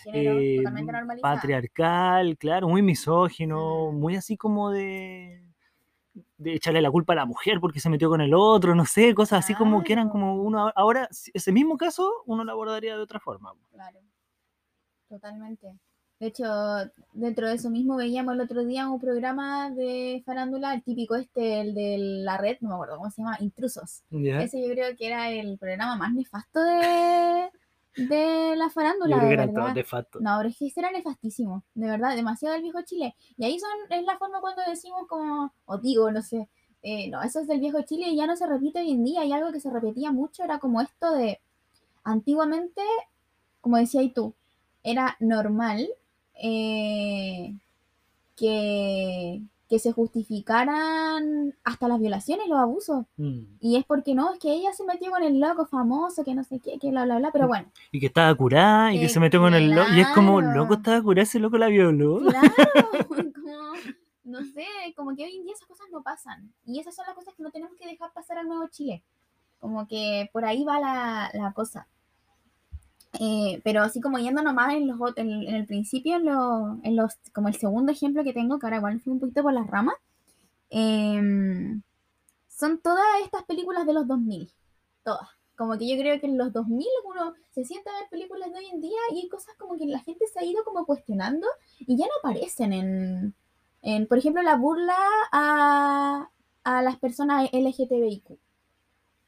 género, 0.04 0.40
eh, 0.40 0.64
patriarcal, 1.22 2.38
claro, 2.38 2.68
muy 2.68 2.82
misógino, 2.82 3.92
muy 3.92 4.16
así 4.16 4.38
como 4.38 4.72
de 4.72 5.51
de 6.38 6.56
echarle 6.56 6.82
la 6.82 6.92
culpa 6.92 7.14
a 7.14 7.18
la 7.18 7.26
mujer 7.26 7.60
porque 7.60 7.80
se 7.80 7.90
metió 7.90 8.10
con 8.10 8.22
el 8.22 8.34
otro, 8.34 8.76
no 8.76 8.86
sé, 8.86 9.14
cosas 9.14 9.40
así 9.46 9.56
como 9.56 9.84
que 9.84 9.94
eran 9.94 10.10
como 10.10 10.42
uno 10.42 10.72
ahora 10.76 11.08
ese 11.34 11.52
mismo 11.52 11.78
caso 11.78 12.12
uno 12.26 12.44
lo 12.44 12.52
abordaría 12.52 12.96
de 12.96 13.02
otra 13.02 13.20
forma. 13.20 13.54
Claro, 13.72 14.00
totalmente. 15.08 15.74
De 16.20 16.28
hecho, 16.28 16.46
dentro 17.14 17.48
de 17.48 17.56
eso 17.56 17.72
mismo 17.72 17.96
veíamos 17.96 18.36
el 18.36 18.42
otro 18.42 18.64
día 18.64 18.88
un 18.88 19.00
programa 19.00 19.72
de 19.72 20.22
farándula, 20.24 20.76
el 20.76 20.84
típico 20.84 21.16
este, 21.16 21.62
el 21.62 21.74
de 21.74 21.98
la 21.98 22.38
red, 22.38 22.58
no 22.62 22.70
me 22.70 22.76
acuerdo 22.76 22.98
cómo 22.98 23.10
se 23.10 23.24
llama, 23.24 23.38
Intrusos. 23.40 24.04
Ese 24.12 24.62
yo 24.62 24.72
creo 24.72 24.96
que 24.96 25.08
era 25.08 25.32
el 25.32 25.58
programa 25.58 25.96
más 25.96 26.14
nefasto 26.14 26.62
de, 26.62 27.50
de 27.96 28.56
la 28.56 28.66
Yo 28.66 28.70
farándula, 28.70 29.18
creo 29.18 29.30
que 29.30 29.38
de 29.38 29.52
eran 29.52 29.74
de 29.74 29.84
facto. 29.84 30.20
No, 30.22 30.38
pero 30.38 30.50
es 30.50 30.58
que 30.58 30.68
ese 30.68 30.80
era 30.80 30.92
nefastísimo, 30.92 31.64
de 31.74 31.88
verdad, 31.90 32.16
demasiado 32.16 32.54
del 32.54 32.64
viejo 32.64 32.82
Chile. 32.84 33.16
Y 33.38 33.46
ahí 33.46 33.60
son, 33.60 33.70
es 33.90 34.04
la 34.06 34.18
forma 34.18 34.40
cuando 34.40 34.62
decimos 34.68 35.08
como, 35.08 35.54
o 35.66 35.78
digo, 35.78 36.12
no 36.12 36.22
sé, 36.22 36.50
eh, 36.84 37.10
no, 37.10 37.22
eso 37.22 37.42
es 37.42 37.48
del 37.48 37.60
viejo 37.60 37.82
Chile 37.84 38.08
y 38.10 38.16
ya 38.16 38.26
no 38.28 38.36
se 38.36 38.48
repite 38.48 38.80
hoy 38.80 38.92
en 38.92 39.04
día. 39.04 39.26
Y 39.26 39.34
algo 39.34 39.52
que 39.52 39.60
se 39.60 39.70
repetía 39.70 40.12
mucho 40.12 40.44
era 40.44 40.60
como 40.60 40.82
esto 40.82 41.12
de, 41.14 41.40
antiguamente, 42.04 42.82
como 43.60 43.78
decías 43.78 44.14
tú, 44.14 44.34
era 44.84 45.16
normal 45.20 45.88
eh, 46.36 47.56
que, 48.36 49.42
que 49.72 49.80
se 49.80 49.94
justificaran 49.94 51.56
hasta 51.64 51.88
las 51.88 51.98
violaciones, 51.98 52.50
los 52.50 52.60
abusos. 52.60 53.06
Mm. 53.16 53.44
Y 53.62 53.78
es 53.78 53.86
porque 53.86 54.14
no, 54.14 54.34
es 54.34 54.38
que 54.38 54.52
ella 54.52 54.74
se 54.74 54.84
metió 54.84 55.10
con 55.12 55.24
el 55.24 55.40
loco 55.40 55.66
famoso, 55.66 56.26
que 56.26 56.36
no 56.36 56.44
sé 56.44 56.60
qué, 56.60 56.78
que 56.78 56.90
bla, 56.90 57.06
bla, 57.06 57.20
bla. 57.20 57.32
Pero 57.32 57.48
bueno, 57.48 57.72
Y 57.90 58.02
que 58.02 58.08
estaba 58.08 58.36
curada 58.36 58.94
y 58.94 59.00
que 59.00 59.08
se 59.08 59.22
metió 59.22 59.40
con 59.40 59.54
el 59.54 59.72
loco. 59.72 59.94
Y 59.96 60.02
es 60.02 60.08
como, 60.10 60.42
loco 60.42 60.74
estaba 60.74 61.02
curada, 61.02 61.24
ese 61.24 61.40
loco 61.40 61.58
la 61.58 61.68
violó. 61.68 62.20
Claro, 62.20 62.50
como, 63.08 63.74
no 64.26 64.44
sé, 64.44 64.66
como 64.98 65.16
que 65.16 65.24
hoy 65.24 65.38
en 65.38 65.46
día 65.46 65.54
esas 65.54 65.70
cosas 65.70 65.88
no 65.90 66.04
pasan. 66.04 66.52
Y 66.66 66.82
esas 66.82 66.94
son 66.94 67.06
las 67.08 67.16
cosas 67.16 67.34
que 67.34 67.42
no 67.42 67.50
tenemos 67.52 67.78
que 67.80 67.88
dejar 67.88 68.12
pasar 68.12 68.40
al 68.40 68.50
nuevo 68.50 68.68
Chile. 68.68 69.06
Como 69.60 69.88
que 69.88 70.30
por 70.34 70.44
ahí 70.44 70.66
va 70.66 70.82
la, 70.82 71.32
la 71.34 71.54
cosa. 71.54 71.88
Eh, 73.20 73.62
pero 73.64 73.84
así 73.84 74.00
como 74.02 74.18
yendo 74.20 74.42
nomás 74.42 74.74
en, 74.74 74.88
los, 74.88 74.98
en, 75.18 75.30
en 75.44 75.56
el 75.56 75.66
principio, 75.66 76.16
en, 76.16 76.26
lo- 76.26 76.80
en 76.84 76.96
los, 76.96 77.16
como 77.34 77.50
el 77.50 77.56
segundo 77.56 77.92
ejemplo 77.92 78.24
que 78.24 78.34
tengo, 78.34 78.58
que 78.58 78.66
ahora 78.66 78.78
igual 78.78 79.02
fui 79.02 79.12
un 79.14 79.20
poquito 79.20 79.44
por 79.44 79.54
las 79.54 79.68
ramas, 79.68 79.96
em, 80.70 81.82
son 82.48 82.80
todas 82.80 83.06
estas 83.24 83.44
películas 83.44 83.86
de 83.86 83.94
los 83.94 84.08
2000. 84.08 84.52
Todas. 85.04 85.28
Como 85.58 85.78
que 85.78 85.88
yo 85.88 86.02
creo 86.02 86.20
que 86.20 86.28
en 86.28 86.38
los 86.38 86.54
2000 86.54 86.88
uno 87.06 87.34
se 87.52 87.66
sienta 87.66 87.92
a 87.92 88.00
ver 88.00 88.10
películas 88.10 88.52
de 88.52 88.60
hoy 88.60 88.66
en 88.72 88.82
día 88.82 89.00
y 89.14 89.20
hay 89.22 89.30
cosas 89.30 89.56
como 89.58 89.78
que 89.78 89.86
la 89.86 90.00
gente 90.00 90.26
se 90.28 90.40
ha 90.40 90.46
ido 90.46 90.64
como 90.64 90.86
cuestionando 90.86 91.48
y 91.80 91.98
ya 91.98 92.06
no 92.06 92.12
aparecen 92.20 92.74
en, 92.74 93.36
en 93.82 94.08
por 94.08 94.18
ejemplo, 94.18 94.42
la 94.42 94.56
burla 94.56 94.96
a, 95.32 96.30
a 96.64 96.82
las 96.82 96.98
personas 96.98 97.50
LGTBIQ. 97.52 98.38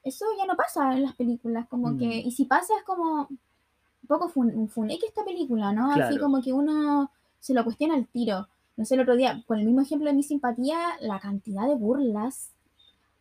Eso 0.03 0.25
ya 0.37 0.45
no 0.45 0.55
pasa 0.55 0.93
en 0.95 1.03
las 1.03 1.15
películas, 1.15 1.67
como 1.67 1.89
Mm. 1.91 1.97
que, 1.99 2.05
y 2.19 2.31
si 2.31 2.45
pasa 2.45 2.73
es 2.77 2.83
como 2.83 3.27
un 4.03 4.07
poco 4.07 4.29
fun, 4.29 4.69
funeque 4.69 5.07
esta 5.07 5.23
película, 5.23 5.71
¿no? 5.71 5.91
Así 5.91 6.17
como 6.19 6.41
que 6.41 6.53
uno 6.53 7.09
se 7.39 7.53
lo 7.53 7.63
cuestiona 7.63 7.95
al 7.95 8.07
tiro. 8.07 8.47
No 8.75 8.85
sé, 8.85 8.95
el 8.95 9.01
otro 9.01 9.15
día, 9.15 9.43
con 9.47 9.59
el 9.59 9.65
mismo 9.65 9.81
ejemplo 9.81 10.09
de 10.09 10.15
mi 10.15 10.23
simpatía, 10.23 10.77
la 10.99 11.19
cantidad 11.19 11.67
de 11.67 11.75
burlas, 11.75 12.49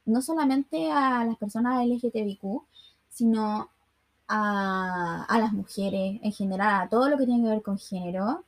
no 0.04 0.22
solamente 0.22 0.90
a 0.90 1.24
las 1.24 1.36
personas 1.36 1.86
LGTBIQ, 1.86 2.62
sino 3.10 3.68
a, 4.28 5.24
a 5.28 5.38
las 5.38 5.52
mujeres 5.52 6.20
en 6.22 6.32
general, 6.32 6.82
a 6.82 6.88
todo 6.88 7.08
lo 7.08 7.18
que 7.18 7.26
tiene 7.26 7.44
que 7.44 7.50
ver 7.50 7.62
con 7.62 7.78
género, 7.78 8.44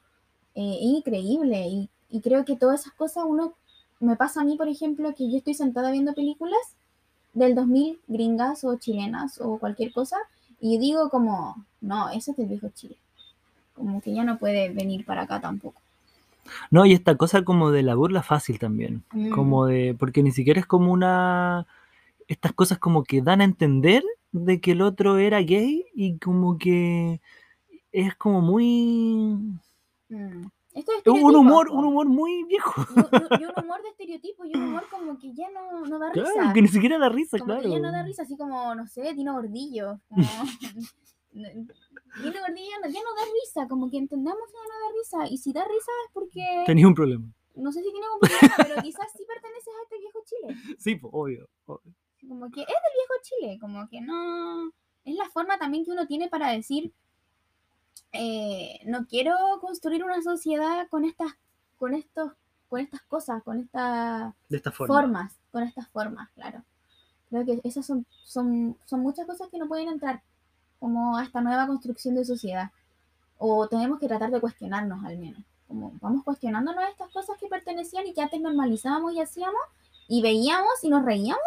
eh, 0.54 0.78
es 0.80 0.86
increíble. 0.86 1.66
Y, 1.68 1.90
y 2.10 2.20
creo 2.20 2.44
que 2.44 2.56
todas 2.56 2.80
esas 2.80 2.94
cosas 2.94 3.24
uno, 3.26 3.54
me 4.00 4.16
pasa 4.16 4.40
a 4.40 4.44
mí, 4.44 4.56
por 4.56 4.68
ejemplo, 4.68 5.14
que 5.14 5.30
yo 5.30 5.38
estoy 5.38 5.54
sentada 5.54 5.90
viendo 5.90 6.14
películas 6.14 6.60
del 7.32 7.54
2000, 7.54 8.00
gringas 8.06 8.64
o 8.64 8.76
chilenas 8.76 9.40
o 9.40 9.58
cualquier 9.58 9.92
cosa, 9.92 10.16
y 10.66 10.78
digo 10.78 11.10
como, 11.10 11.66
no, 11.82 12.08
eso 12.08 12.30
es 12.30 12.38
del 12.38 12.46
viejo 12.46 12.70
Chile. 12.70 12.96
Como 13.74 14.00
que 14.00 14.14
ya 14.14 14.24
no 14.24 14.38
puede 14.38 14.70
venir 14.70 15.04
para 15.04 15.24
acá 15.24 15.38
tampoco. 15.38 15.82
No, 16.70 16.86
y 16.86 16.94
esta 16.94 17.16
cosa 17.16 17.44
como 17.44 17.70
de 17.70 17.82
la 17.82 17.94
burla 17.94 18.22
fácil 18.22 18.58
también. 18.58 19.04
Mm. 19.12 19.28
Como 19.28 19.66
de. 19.66 19.94
Porque 19.98 20.22
ni 20.22 20.32
siquiera 20.32 20.58
es 20.58 20.64
como 20.64 20.90
una. 20.90 21.66
Estas 22.28 22.54
cosas 22.54 22.78
como 22.78 23.04
que 23.04 23.20
dan 23.20 23.42
a 23.42 23.44
entender 23.44 24.02
de 24.32 24.62
que 24.62 24.72
el 24.72 24.80
otro 24.80 25.18
era 25.18 25.42
gay 25.42 25.84
y 25.94 26.16
como 26.16 26.56
que 26.56 27.20
es 27.92 28.14
como 28.14 28.40
muy. 28.40 29.36
Mm. 30.08 30.46
Esto 30.74 30.90
es 30.92 31.06
Un 31.06 31.36
humor, 31.36 31.70
un 31.70 31.84
humor 31.84 32.08
muy 32.08 32.42
viejo. 32.44 32.84
Y, 33.40 33.44
un 33.44 33.52
humor 33.64 33.80
de 33.82 33.88
estereotipo 33.90 34.44
y 34.44 34.56
un 34.56 34.64
humor 34.64 34.84
como 34.90 35.16
que 35.18 35.32
ya 35.32 35.48
no, 35.50 35.86
no 35.86 35.98
da 36.00 36.10
risa. 36.12 36.32
Claro, 36.32 36.52
que 36.52 36.62
ni 36.62 36.68
siquiera 36.68 36.98
da 36.98 37.08
risa, 37.08 37.38
como 37.38 37.52
claro. 37.52 37.62
que 37.62 37.70
ya 37.70 37.78
no 37.78 37.92
da 37.92 38.02
risa, 38.02 38.22
así 38.22 38.36
como, 38.36 38.74
no 38.74 38.86
sé, 38.88 39.14
Dino 39.14 39.34
Gordillo. 39.34 40.00
Como... 40.08 40.22
Dino 42.22 42.40
Gordillo 42.40 42.76
no- 42.82 42.88
ya 42.88 43.00
no 43.02 43.14
da 43.14 43.24
risa, 43.42 43.68
como 43.68 43.90
que 43.90 43.98
entendamos 43.98 44.42
que 44.46 44.52
ya 44.52 44.62
no 44.62 44.86
da 44.86 44.92
risa. 45.26 45.32
Y 45.32 45.38
si 45.38 45.52
da 45.52 45.64
risa 45.64 45.92
es 46.06 46.12
porque, 46.12 46.62
Tenía 46.66 46.86
un 46.86 46.94
problema. 46.94 47.24
no 47.56 47.72
sé 47.72 47.82
si 47.82 47.90
tiene 47.90 48.06
un 48.12 48.20
problema, 48.20 48.54
pero 48.56 48.82
quizás 48.82 49.06
sí 49.16 49.24
perteneces 49.26 49.74
a 49.74 49.82
este 49.82 49.98
viejo 49.98 50.18
Chile. 50.24 50.54
Sí, 50.78 50.94
pues, 50.96 51.12
obvio. 51.12 51.48
obvio. 51.66 51.92
Como 52.28 52.50
que 52.50 52.60
es 52.62 52.66
del 52.66 52.94
viejo 52.94 53.14
Chile, 53.22 53.58
como 53.60 53.88
que 53.88 54.00
no... 54.00 54.70
Es 55.04 55.14
la 55.16 55.28
forma 55.28 55.58
también 55.58 55.84
que 55.84 55.90
uno 55.90 56.06
tiene 56.06 56.28
para 56.28 56.50
decir, 56.52 56.92
eh, 58.14 58.80
no 58.86 59.06
quiero 59.06 59.34
construir 59.60 60.04
una 60.04 60.22
sociedad 60.22 60.86
con 60.88 61.04
estas, 61.04 61.32
con 61.78 61.94
estos, 61.94 62.32
con 62.68 62.80
estas 62.80 63.02
cosas, 63.02 63.42
con 63.42 63.58
estas 63.58 64.32
esta 64.48 64.70
forma. 64.70 64.94
formas, 64.94 65.32
con 65.50 65.62
estas 65.64 65.88
formas, 65.88 66.30
claro. 66.34 66.62
Creo 67.28 67.44
que 67.44 67.60
esas 67.64 67.84
son, 67.84 68.06
son, 68.24 68.76
son 68.84 69.00
muchas 69.00 69.26
cosas 69.26 69.48
que 69.50 69.58
no 69.58 69.66
pueden 69.66 69.88
entrar 69.88 70.22
como 70.78 71.16
a 71.16 71.24
esta 71.24 71.40
nueva 71.40 71.66
construcción 71.66 72.14
de 72.14 72.24
sociedad. 72.24 72.70
O 73.38 73.66
tenemos 73.66 73.98
que 73.98 74.06
tratar 74.06 74.30
de 74.30 74.40
cuestionarnos 74.40 75.04
al 75.04 75.18
menos. 75.18 75.42
Como 75.66 75.92
vamos 76.00 76.22
cuestionándonos 76.22 76.84
estas 76.88 77.10
cosas 77.10 77.36
que 77.38 77.48
pertenecían 77.48 78.06
y 78.06 78.14
que 78.14 78.22
antes 78.22 78.40
normalizábamos 78.40 79.12
y 79.12 79.20
hacíamos 79.20 79.60
y 80.06 80.22
veíamos 80.22 80.84
y 80.84 80.88
nos 80.88 81.04
reíamos. 81.04 81.42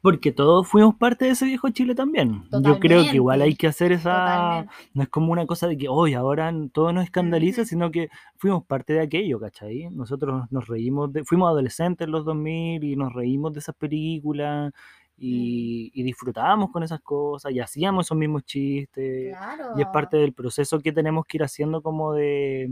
Porque 0.00 0.30
todos 0.30 0.68
fuimos 0.68 0.94
parte 0.94 1.24
de 1.24 1.32
ese 1.32 1.44
viejo 1.46 1.70
Chile 1.70 1.94
también. 1.94 2.44
Yo 2.62 2.78
creo 2.78 3.02
que 3.02 3.16
igual 3.16 3.42
hay 3.42 3.56
que 3.56 3.66
hacer 3.66 3.90
esa. 3.92 4.12
Totalmente. 4.12 4.72
No 4.94 5.02
es 5.02 5.08
como 5.08 5.32
una 5.32 5.46
cosa 5.46 5.66
de 5.66 5.76
que 5.76 5.88
hoy 5.88 6.14
ahora 6.14 6.52
todo 6.72 6.92
nos 6.92 7.04
escandaliza, 7.04 7.64
sino 7.64 7.90
que 7.90 8.08
fuimos 8.36 8.64
parte 8.64 8.92
de 8.92 9.00
aquello, 9.00 9.40
¿cachai? 9.40 9.88
Nosotros 9.90 10.44
nos 10.50 10.68
reímos, 10.68 11.12
de, 11.12 11.24
fuimos 11.24 11.48
adolescentes 11.48 12.06
en 12.06 12.12
los 12.12 12.24
2000 12.24 12.84
y 12.84 12.96
nos 12.96 13.12
reímos 13.12 13.52
de 13.52 13.58
esas 13.58 13.74
películas 13.74 14.72
y, 15.16 15.90
y 15.92 16.02
disfrutábamos 16.04 16.70
con 16.70 16.84
esas 16.84 17.00
cosas 17.00 17.50
y 17.50 17.58
hacíamos 17.58 18.06
esos 18.06 18.16
mismos 18.16 18.44
chistes. 18.44 19.36
Claro. 19.36 19.72
Y 19.76 19.80
es 19.82 19.88
parte 19.88 20.16
del 20.16 20.32
proceso 20.32 20.78
que 20.78 20.92
tenemos 20.92 21.26
que 21.26 21.38
ir 21.38 21.42
haciendo 21.42 21.82
como 21.82 22.12
de, 22.12 22.70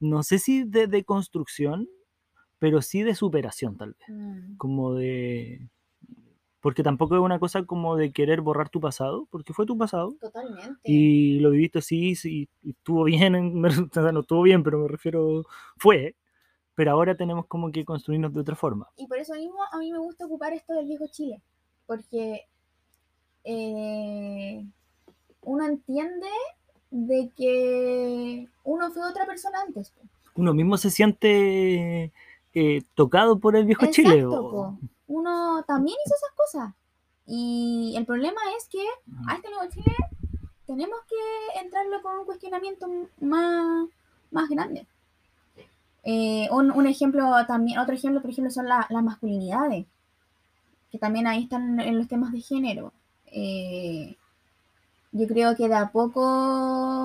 no 0.00 0.22
sé 0.22 0.38
si 0.38 0.64
de, 0.64 0.86
de 0.88 1.04
construcción, 1.04 1.88
pero 2.58 2.82
sí 2.82 3.02
de 3.02 3.14
superación 3.14 3.76
tal 3.76 3.94
vez. 3.98 4.08
Mm, 4.08 4.56
Como 4.56 4.94
de... 4.94 5.68
Porque 6.60 6.82
tampoco 6.82 7.14
es 7.14 7.22
una 7.22 7.38
cosa 7.38 7.64
como 7.64 7.96
de 7.96 8.12
querer 8.12 8.42
borrar 8.42 8.68
tu 8.68 8.80
pasado, 8.80 9.26
porque 9.30 9.52
fue 9.54 9.64
tu 9.64 9.78
pasado 9.78 10.14
Totalmente. 10.20 10.80
y 10.84 11.40
lo 11.40 11.50
viviste 11.50 11.78
así, 11.78 12.14
sí, 12.14 12.48
y 12.62 12.70
estuvo 12.70 13.04
bien, 13.04 13.32
no 13.62 14.20
estuvo 14.20 14.42
bien, 14.42 14.62
pero 14.62 14.78
me 14.80 14.88
refiero, 14.88 15.44
fue, 15.78 16.16
pero 16.74 16.90
ahora 16.92 17.14
tenemos 17.16 17.46
como 17.46 17.72
que 17.72 17.84
construirnos 17.84 18.34
de 18.34 18.40
otra 18.40 18.56
forma. 18.56 18.88
Y 18.96 19.06
por 19.06 19.18
eso 19.18 19.34
mismo 19.34 19.58
a 19.72 19.78
mí 19.78 19.90
me 19.90 19.98
gusta 19.98 20.26
ocupar 20.26 20.52
esto 20.52 20.74
del 20.74 20.86
viejo 20.86 21.06
Chile, 21.10 21.40
porque 21.86 22.42
eh, 23.44 24.64
uno 25.42 25.64
entiende 25.66 26.26
de 26.90 27.30
que 27.36 28.46
uno 28.64 28.90
fue 28.90 29.08
otra 29.08 29.26
persona 29.26 29.60
antes. 29.66 29.94
Uno 30.34 30.52
mismo 30.54 30.76
se 30.76 30.90
siente 30.90 32.12
eh, 32.52 32.82
tocado 32.94 33.38
por 33.38 33.56
el 33.56 33.64
viejo 33.64 33.84
Exacto, 33.84 34.10
Chile. 34.10 34.24
o- 34.26 34.50
po. 34.50 34.78
Uno 35.10 35.64
también 35.66 35.96
hizo 36.06 36.14
esas 36.14 36.30
cosas. 36.36 36.74
Y 37.26 37.94
el 37.96 38.06
problema 38.06 38.40
es 38.56 38.68
que 38.68 38.82
a 39.28 39.34
este 39.34 39.50
nuevo 39.50 39.68
Chile 39.70 39.94
tenemos 40.66 40.98
que 41.08 41.60
entrarlo 41.60 42.00
con 42.00 42.18
un 42.20 42.24
cuestionamiento 42.26 42.86
más, 43.20 43.88
más 44.30 44.48
grande. 44.48 44.86
Eh, 46.04 46.48
un, 46.52 46.70
un 46.70 46.86
ejemplo 46.86 47.30
también, 47.46 47.78
otro 47.78 47.94
ejemplo, 47.94 48.20
por 48.22 48.30
ejemplo, 48.30 48.50
son 48.50 48.68
la- 48.68 48.86
las 48.88 49.02
masculinidades, 49.02 49.84
que 50.90 50.98
también 50.98 51.26
ahí 51.26 51.42
están 51.42 51.78
en 51.80 51.98
los 51.98 52.08
temas 52.08 52.32
de 52.32 52.40
género. 52.40 52.92
Eh, 53.26 54.16
yo 55.12 55.26
creo 55.26 55.56
que 55.56 55.68
de 55.68 55.74
a 55.74 55.90
poco 55.90 56.20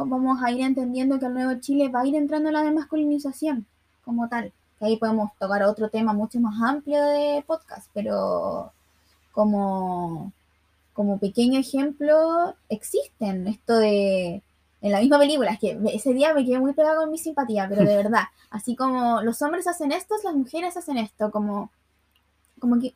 vamos 0.05 0.41
a 0.43 0.51
ir 0.51 0.61
entendiendo 0.61 1.19
que 1.19 1.25
el 1.25 1.33
nuevo 1.33 1.59
Chile 1.59 1.89
va 1.89 2.01
a 2.01 2.05
ir 2.07 2.15
entrando 2.15 2.49
en 2.49 2.53
la 2.53 2.63
desmasculinización 2.63 3.65
como 4.03 4.29
tal. 4.29 4.53
Que 4.79 4.85
ahí 4.85 4.97
podemos 4.97 5.31
tocar 5.39 5.63
otro 5.63 5.89
tema 5.89 6.13
mucho 6.13 6.39
más 6.39 6.61
amplio 6.61 7.01
de 7.03 7.43
podcast, 7.45 7.89
pero 7.93 8.71
como, 9.31 10.31
como 10.93 11.19
pequeño 11.19 11.59
ejemplo 11.59 12.55
existen 12.69 13.47
esto 13.47 13.77
de 13.77 14.41
en 14.81 14.91
la 14.91 14.99
misma 14.99 15.17
película, 15.17 15.51
es 15.51 15.59
que 15.59 15.79
ese 15.93 16.13
día 16.13 16.31
me 16.35 16.45
quedé 16.45 16.59
muy 16.59 16.73
pegado 16.73 17.01
con 17.01 17.11
mi 17.11 17.17
simpatía, 17.17 17.67
pero 17.67 17.83
de 17.83 17.95
verdad, 18.03 18.25
así 18.51 18.75
como 18.75 19.19
los 19.23 19.41
hombres 19.41 19.65
hacen 19.67 19.91
esto, 19.91 20.13
las 20.23 20.35
mujeres 20.35 20.77
hacen 20.77 20.97
esto, 20.97 21.31
como, 21.31 21.71
como 22.59 22.79
que, 22.79 22.93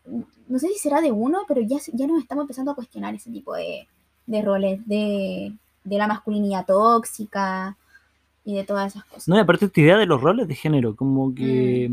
no 0.48 0.59
sé 0.59 0.67
si 0.67 0.75
será 0.75 1.01
de 1.01 1.12
uno, 1.12 1.45
pero 1.48 1.62
ya, 1.62 1.77
ya 1.93 2.05
nos 2.05 2.21
estamos 2.21 2.43
empezando 2.43 2.71
a 2.71 2.75
cuestionar 2.75 3.15
ese 3.15 3.31
tipo 3.31 3.55
de, 3.55 3.88
de 4.27 4.41
roles, 4.43 4.88
de, 4.88 5.51
de 5.83 5.98
la 5.98 6.05
masculinidad 6.05 6.67
tóxica 6.67 7.75
y 8.50 8.56
de 8.56 8.63
todas 8.63 8.91
esas 8.91 9.06
cosas. 9.06 9.27
No, 9.27 9.36
y 9.36 9.39
aparte 9.39 9.65
esta 9.65 9.79
idea 9.79 9.98
de 9.98 10.08
los 10.08 10.20
roles 10.20 10.48
de 10.48 10.56
género, 10.56 10.96
como 10.96 11.36
que 11.36 11.91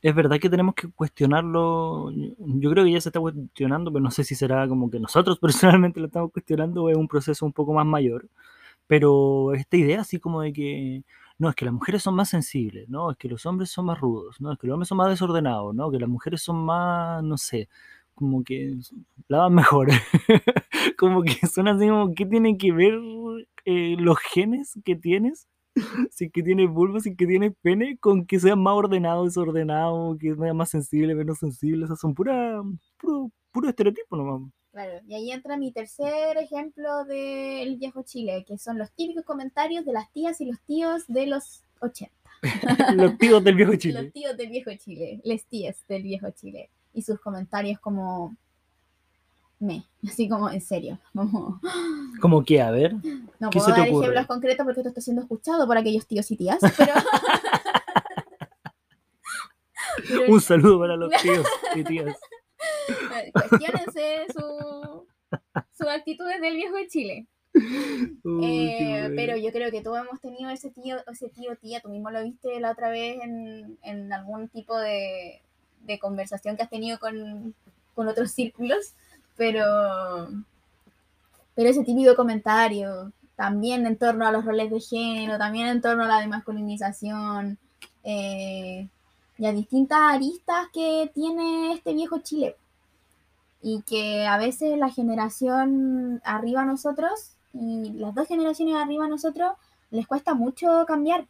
es 0.00 0.14
verdad 0.14 0.38
que 0.40 0.48
tenemos 0.48 0.74
que 0.74 0.90
cuestionarlo. 0.90 2.10
Yo 2.38 2.70
creo 2.70 2.84
que 2.84 2.92
ya 2.92 3.00
se 3.00 3.10
está 3.10 3.20
cuestionando, 3.20 3.92
pero 3.92 4.02
no 4.02 4.10
sé 4.10 4.24
si 4.24 4.34
será 4.34 4.66
como 4.68 4.90
que 4.90 4.98
nosotros 4.98 5.38
personalmente 5.40 6.00
lo 6.00 6.06
estamos 6.06 6.32
cuestionando 6.32 6.84
o 6.84 6.88
es 6.88 6.96
un 6.96 7.08
proceso 7.08 7.44
un 7.44 7.52
poco 7.52 7.74
más 7.74 7.84
mayor. 7.84 8.26
Pero 8.86 9.52
esta 9.52 9.76
idea 9.76 10.00
así 10.00 10.18
como 10.18 10.40
de 10.40 10.52
que 10.54 11.04
no, 11.36 11.50
es 11.50 11.54
que 11.54 11.66
las 11.66 11.74
mujeres 11.74 12.02
son 12.02 12.14
más 12.14 12.30
sensibles, 12.30 12.88
no, 12.88 13.10
es 13.10 13.18
que 13.18 13.28
los 13.28 13.44
hombres 13.44 13.70
son 13.70 13.84
más 13.86 14.00
rudos, 14.00 14.40
no, 14.40 14.52
es 14.52 14.58
que 14.58 14.66
los 14.66 14.74
hombres 14.74 14.88
son 14.88 14.98
más 14.98 15.10
desordenados, 15.10 15.74
no, 15.74 15.90
que 15.90 15.98
las 15.98 16.08
mujeres 16.08 16.42
son 16.42 16.56
más, 16.64 17.22
no 17.22 17.36
sé, 17.36 17.68
como 18.14 18.42
que 18.42 18.76
lavan 19.28 19.54
mejor. 19.54 19.88
como 20.98 21.22
que 21.22 21.46
son 21.46 21.68
así 21.68 21.86
como, 21.88 22.14
¿qué 22.14 22.26
tienen 22.26 22.56
que 22.58 22.72
ver 22.72 22.98
eh, 23.66 23.96
los 23.98 24.18
genes 24.18 24.78
que 24.84 24.96
tienes? 24.96 25.46
Si 26.10 26.26
es 26.26 26.32
que 26.32 26.42
tienes 26.42 26.68
vulva, 26.70 27.00
si 27.00 27.10
es 27.10 27.16
que 27.16 27.26
tienes 27.26 27.52
pene, 27.62 27.96
con 27.98 28.26
que 28.26 28.40
seas 28.40 28.56
más 28.56 28.74
ordenado, 28.74 29.24
desordenado, 29.24 30.16
que 30.18 30.34
seas 30.34 30.54
más 30.54 30.70
sensible, 30.70 31.14
menos 31.14 31.38
sensible, 31.38 31.84
esas 31.84 32.00
son 32.00 32.14
pura, 32.14 32.60
puro, 32.98 33.30
puro 33.52 33.68
estereotipo 33.68 34.16
nomás. 34.16 34.50
Claro, 34.72 35.00
y 35.06 35.14
ahí 35.14 35.32
entra 35.32 35.56
mi 35.56 35.72
tercer 35.72 36.36
ejemplo 36.36 37.04
del 37.04 37.76
viejo 37.78 38.02
Chile, 38.02 38.44
que 38.46 38.58
son 38.58 38.78
los 38.78 38.92
típicos 38.92 39.24
comentarios 39.24 39.84
de 39.84 39.92
las 39.92 40.12
tías 40.12 40.40
y 40.40 40.46
los 40.46 40.60
tíos 40.60 41.04
de 41.08 41.26
los 41.26 41.64
80. 41.80 42.12
Los 42.94 43.18
tíos 43.18 43.42
del 43.42 43.56
viejo 43.56 43.72
Los 43.72 43.80
Chile. 43.80 44.10
tíos 44.12 44.36
del 44.36 44.48
viejo 44.48 44.70
Chile, 44.76 45.20
les 45.24 45.44
tías 45.46 45.84
del 45.88 46.02
viejo 46.02 46.30
Chile. 46.30 46.70
Y 46.92 47.02
sus 47.02 47.18
comentarios 47.20 47.80
como... 47.80 48.36
Me, 49.60 49.84
así 50.06 50.28
como 50.28 50.48
en 50.50 50.60
serio. 50.60 50.98
Como, 51.14 51.60
Como 52.20 52.44
que, 52.44 52.60
a 52.60 52.70
ver, 52.70 52.94
no 53.40 53.50
¿Qué 53.50 53.58
puedo 53.58 53.66
se 53.66 53.72
te 53.72 53.80
dar 53.80 53.88
ocurre? 53.88 54.04
ejemplos 54.06 54.26
concretos 54.26 54.64
porque 54.64 54.80
esto 54.80 54.88
está 54.90 55.00
siendo 55.00 55.22
escuchado 55.22 55.66
por 55.66 55.76
aquellos 55.76 56.06
tíos 56.06 56.30
y 56.30 56.36
tías, 56.36 56.58
pero... 56.76 56.92
pero 60.08 60.24
un 60.32 60.40
saludo 60.40 60.78
para 60.80 60.96
los 60.96 61.10
tíos 61.20 61.46
y 61.74 61.84
tías. 61.84 62.16
cuestiónense 63.32 64.26
su, 64.32 65.06
sus 65.76 65.88
actitudes 65.88 66.40
del 66.40 66.54
viejo 66.54 66.76
Chile. 66.88 67.26
Uy, 67.54 68.40
qué 68.40 69.04
Eh, 69.06 69.12
pero 69.16 69.36
yo 69.36 69.50
creo 69.50 69.70
que 69.70 69.82
todos 69.82 69.98
hemos 69.98 70.20
tenido 70.20 70.50
ese 70.50 70.70
tío, 70.70 70.96
ese 71.10 71.28
tío 71.28 71.56
tía, 71.56 71.80
tú 71.80 71.88
mismo 71.88 72.10
lo 72.10 72.22
viste 72.22 72.60
la 72.60 72.70
otra 72.70 72.90
vez 72.90 73.18
en, 73.22 73.78
en 73.82 74.12
algún 74.12 74.48
tipo 74.48 74.78
de, 74.78 75.42
de 75.80 75.98
conversación 75.98 76.56
que 76.56 76.62
has 76.62 76.70
tenido 76.70 76.98
con, 76.98 77.54
con 77.94 78.06
otros 78.06 78.30
círculos, 78.30 78.94
pero, 79.38 80.28
pero 81.54 81.70
ese 81.70 81.84
típico 81.84 82.14
comentario, 82.16 83.12
también 83.36 83.86
en 83.86 83.96
torno 83.96 84.26
a 84.26 84.32
los 84.32 84.44
roles 84.44 84.70
de 84.70 84.80
género, 84.80 85.38
también 85.38 85.68
en 85.68 85.80
torno 85.80 86.04
a 86.04 86.08
la 86.08 86.20
demasculinización, 86.20 87.56
eh, 88.02 88.88
y 89.38 89.46
a 89.46 89.52
distintas 89.52 89.98
aristas 90.00 90.66
que 90.72 91.10
tiene 91.14 91.72
este 91.72 91.94
viejo 91.94 92.18
Chile. 92.18 92.56
Y 93.62 93.82
que 93.82 94.26
a 94.26 94.38
veces 94.38 94.78
la 94.78 94.90
generación 94.90 96.20
arriba 96.24 96.62
a 96.62 96.66
nosotros 96.66 97.32
y 97.52 97.92
las 97.92 98.14
dos 98.14 98.28
generaciones 98.28 98.76
arriba 98.76 99.06
a 99.06 99.08
nosotros 99.08 99.52
les 99.90 100.06
cuesta 100.06 100.34
mucho 100.34 100.84
cambiar. 100.86 101.26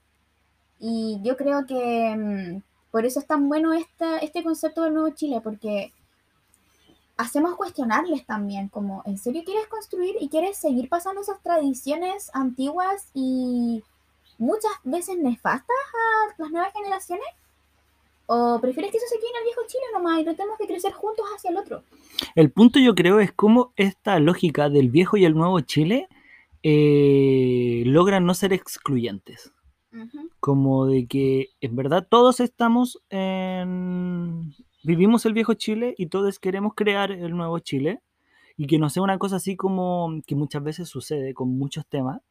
Y 0.81 1.21
yo 1.23 1.37
creo 1.37 1.66
que 1.66 2.14
mm, 2.16 2.62
por 2.90 3.05
eso 3.05 3.21
es 3.21 3.27
tan 3.27 3.49
bueno 3.49 3.73
esta, 3.73 4.18
este 4.18 4.42
concepto 4.42 4.83
del 4.85 4.94
nuevo 4.94 5.11
Chile, 5.11 5.40
porque 5.42 5.92
hacemos 7.18 7.57
cuestionarles 7.57 8.24
también, 8.24 8.68
como, 8.68 9.02
¿en 9.04 9.18
serio 9.18 9.42
quieres 9.44 9.66
construir 9.66 10.16
y 10.20 10.28
quieres 10.28 10.57
seguir 10.57 10.88
pasando 10.88 11.20
esas 11.20 11.42
tradiciones 11.42 12.31
antiguas 12.33 13.11
y 13.12 13.83
muchas 14.38 14.72
veces 14.85 15.18
nefastas 15.18 15.66
a 15.66 16.35
las 16.42 16.50
nuevas 16.50 16.72
generaciones? 16.72 17.26
¿O 18.26 18.61
prefieres 18.61 18.92
que 18.92 18.98
eso 18.98 19.07
se 19.09 19.18
quede 19.18 19.31
en 19.31 19.37
el 19.37 19.44
viejo 19.44 19.61
Chile 19.66 19.85
nomás 19.92 20.20
y 20.20 20.24
tratemos 20.24 20.59
de 20.59 20.66
crecer 20.66 20.92
juntos 20.92 21.26
hacia 21.35 21.50
el 21.50 21.57
otro? 21.57 21.83
El 22.35 22.52
punto 22.52 22.78
yo 22.78 22.94
creo 22.94 23.20
es 23.20 23.33
cómo 23.33 23.72
esta 23.76 24.18
lógica 24.20 24.68
del 24.68 24.90
viejo 24.90 25.16
y 25.16 25.24
el 25.24 25.35
nuevo 25.35 25.61
Chile 25.61 26.09
eh, 26.62 27.83
logran 27.85 28.26
no 28.26 28.35
ser 28.35 28.52
excluyentes. 28.52 29.52
Como 30.38 30.87
de 30.87 31.07
que 31.09 31.48
en 31.61 31.74
verdad 31.74 32.07
todos 32.09 32.38
estamos 32.38 33.02
en... 33.11 34.54
Vivimos 34.88 35.27
el 35.27 35.35
viejo 35.35 35.53
Chile 35.53 35.94
y 35.98 36.07
todos 36.07 36.38
queremos 36.38 36.72
crear 36.74 37.12
el 37.12 37.37
nuevo 37.37 37.59
Chile 37.59 38.01
y 38.57 38.66
que 38.66 38.79
no 38.79 38.88
sea 38.88 39.03
una 39.03 39.18
cosa 39.18 39.37
así 39.37 39.55
como 39.55 40.22
que 40.27 40.35
muchas 40.35 40.62
veces 40.62 40.88
sucede 40.88 41.35
con 41.35 41.59
muchos 41.59 41.87
temas, 41.87 42.22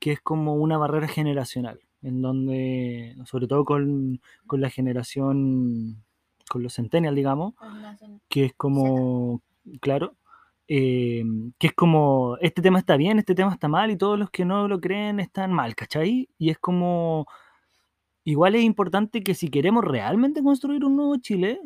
que 0.00 0.10
es 0.10 0.20
como 0.20 0.56
una 0.56 0.76
barrera 0.78 1.06
generacional, 1.06 1.78
en 2.02 2.20
donde, 2.20 3.14
sobre 3.24 3.46
todo 3.46 3.64
con, 3.64 4.20
con 4.48 4.60
la 4.60 4.68
generación, 4.68 6.02
con 6.50 6.64
los 6.64 6.74
centennials, 6.74 7.14
digamos, 7.14 7.54
que 8.28 8.46
es 8.46 8.54
como, 8.56 9.40
claro, 9.80 10.16
eh, 10.66 11.22
que 11.56 11.68
es 11.68 11.72
como, 11.72 12.36
este 12.40 12.62
tema 12.62 12.80
está 12.80 12.96
bien, 12.96 13.20
este 13.20 13.36
tema 13.36 13.52
está 13.52 13.68
mal 13.68 13.92
y 13.92 13.96
todos 13.96 14.18
los 14.18 14.28
que 14.28 14.44
no 14.44 14.66
lo 14.66 14.80
creen 14.80 15.20
están 15.20 15.52
mal, 15.52 15.76
¿cachai? 15.76 16.28
Y 16.36 16.50
es 16.50 16.58
como, 16.58 17.28
igual 18.24 18.56
es 18.56 18.64
importante 18.64 19.22
que 19.22 19.34
si 19.34 19.50
queremos 19.50 19.84
realmente 19.84 20.42
construir 20.42 20.84
un 20.84 20.96
nuevo 20.96 21.16
Chile, 21.18 21.60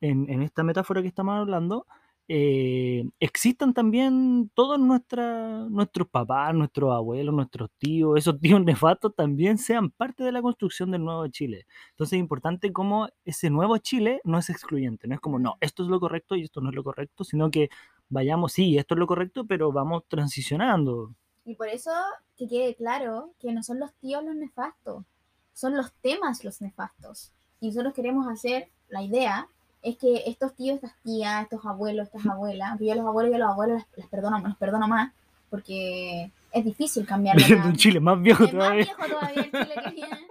en, 0.00 0.30
en 0.30 0.42
esta 0.42 0.62
metáfora 0.62 1.02
que 1.02 1.08
estamos 1.08 1.34
hablando, 1.34 1.86
eh, 2.28 3.04
existan 3.20 3.72
también 3.72 4.50
todos 4.54 4.80
nuestra, 4.80 5.60
nuestros 5.68 6.08
papás, 6.08 6.52
nuestros 6.54 6.92
abuelos, 6.92 7.32
nuestros 7.32 7.70
tíos, 7.78 8.18
esos 8.18 8.40
tíos 8.40 8.60
nefastos 8.64 9.14
también 9.14 9.58
sean 9.58 9.90
parte 9.90 10.24
de 10.24 10.32
la 10.32 10.42
construcción 10.42 10.90
del 10.90 11.04
nuevo 11.04 11.26
Chile. 11.28 11.66
Entonces 11.90 12.14
es 12.14 12.20
importante 12.20 12.72
como 12.72 13.08
ese 13.24 13.48
nuevo 13.48 13.78
Chile 13.78 14.20
no 14.24 14.38
es 14.38 14.50
excluyente, 14.50 15.06
no 15.06 15.14
es 15.14 15.20
como, 15.20 15.38
no, 15.38 15.56
esto 15.60 15.84
es 15.84 15.88
lo 15.88 16.00
correcto 16.00 16.34
y 16.34 16.42
esto 16.42 16.60
no 16.60 16.70
es 16.70 16.74
lo 16.74 16.82
correcto, 16.82 17.22
sino 17.22 17.50
que 17.50 17.68
vayamos, 18.08 18.52
sí, 18.52 18.76
esto 18.76 18.94
es 18.94 18.98
lo 18.98 19.06
correcto, 19.06 19.46
pero 19.46 19.70
vamos 19.70 20.02
transicionando. 20.08 21.14
Y 21.44 21.54
por 21.54 21.68
eso 21.68 21.92
que 22.36 22.48
quede 22.48 22.74
claro 22.74 23.34
que 23.38 23.52
no 23.52 23.62
son 23.62 23.78
los 23.78 23.94
tíos 23.94 24.24
los 24.24 24.34
nefastos, 24.34 25.04
son 25.52 25.76
los 25.76 25.92
temas 26.00 26.42
los 26.42 26.60
nefastos. 26.60 27.32
Y 27.60 27.68
nosotros 27.68 27.94
queremos 27.94 28.26
hacer, 28.26 28.70
la 28.88 29.02
idea 29.02 29.48
es 29.86 29.96
que 29.98 30.24
estos 30.26 30.54
tíos, 30.56 30.76
estas 30.76 31.00
tías, 31.02 31.44
estos 31.44 31.64
abuelos, 31.64 32.06
estas 32.08 32.26
abuelas, 32.26 32.76
yo 32.80 32.92
a 32.92 32.96
los 32.96 33.06
abuelos 33.06 33.30
y 33.30 33.34
a 33.36 33.38
los 33.38 33.50
abuelos 33.50 33.82
les 33.96 34.06
perdono, 34.08 34.38
los 34.40 34.56
perdono 34.56 34.88
más, 34.88 35.12
porque 35.48 36.32
es 36.50 36.64
difícil 36.64 37.06
cambiar 37.06 37.36
Viendo 37.36 37.68
un 37.68 37.76
Chile 37.76 38.00
más 38.00 38.20
viejo 38.20 38.44
Es 38.44 38.52
más 38.52 38.64
todavía. 38.64 38.84
viejo 38.84 39.06
todavía 39.06 39.42
el 39.42 39.50
Chile 39.52 39.74
que 39.84 39.90
viene. 39.90 40.26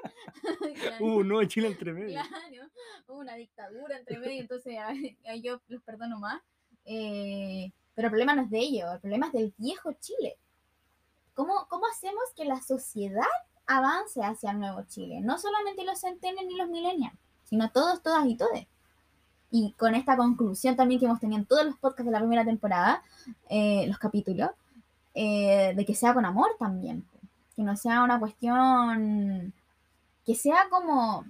Hubo 0.99 1.15
un 1.15 1.27
nuevo 1.29 1.43
Chile 1.45 1.67
entre 1.67 1.93
medio. 1.93 2.19
Claro, 2.21 2.67
hubo 3.07 3.19
una 3.19 3.35
dictadura 3.35 3.97
entre 3.97 4.19
medio, 4.19 4.41
entonces 4.41 4.77
a, 4.77 4.89
a 5.31 5.35
yo 5.37 5.61
los 5.69 5.81
perdono 5.83 6.19
más. 6.19 6.41
Eh, 6.83 7.71
pero 7.93 8.07
el 8.07 8.11
problema 8.11 8.35
no 8.35 8.41
es 8.41 8.49
de 8.49 8.59
ellos, 8.59 8.93
el 8.93 8.99
problema 8.99 9.27
es 9.27 9.33
del 9.33 9.53
viejo 9.57 9.93
Chile. 10.01 10.37
¿Cómo, 11.33 11.65
¿Cómo 11.69 11.85
hacemos 11.87 12.23
que 12.35 12.43
la 12.43 12.61
sociedad 12.61 13.23
avance 13.67 14.21
hacia 14.21 14.51
el 14.51 14.59
nuevo 14.59 14.83
Chile? 14.89 15.21
No 15.21 15.37
solamente 15.37 15.85
los 15.85 16.01
centennials 16.01 16.47
ni 16.47 16.57
los 16.57 16.67
millennials, 16.67 17.17
sino 17.45 17.71
todos, 17.71 18.03
todas 18.03 18.25
y 18.25 18.35
todes. 18.35 18.67
Y 19.51 19.73
con 19.77 19.95
esta 19.95 20.17
conclusión 20.17 20.75
también 20.75 20.99
que 20.99 21.05
hemos 21.05 21.19
tenido 21.19 21.39
en 21.39 21.45
todos 21.45 21.65
los 21.65 21.77
podcasts 21.77 22.05
de 22.05 22.11
la 22.11 22.19
primera 22.19 22.43
temporada, 22.43 23.01
eh, 23.49 23.85
los 23.87 23.97
capítulos, 23.97 24.49
eh, 25.13 25.73
de 25.75 25.85
que 25.85 25.95
sea 25.95 26.13
con 26.13 26.25
amor 26.25 26.49
también, 26.59 27.05
que 27.55 27.63
no 27.63 27.77
sea 27.77 28.03
una 28.03 28.19
cuestión, 28.19 29.53
que 30.25 30.35
sea 30.35 30.67
como 30.69 31.25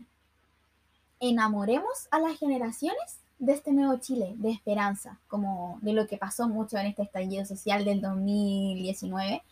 enamoremos 1.20 2.08
a 2.12 2.20
las 2.20 2.38
generaciones 2.38 3.20
de 3.40 3.54
este 3.54 3.74
nuevo 3.74 3.98
Chile, 3.98 4.34
de 4.38 4.52
esperanza, 4.52 5.20
como 5.28 5.78
de 5.82 5.94
lo 5.94 6.08
que 6.08 6.18
pasó 6.18 6.48
mucho 6.48 6.78
en 6.78 6.88
este 6.88 7.04
estallido 7.04 7.46
social 7.46 7.86
del 7.86 8.02
2019. 8.02 9.44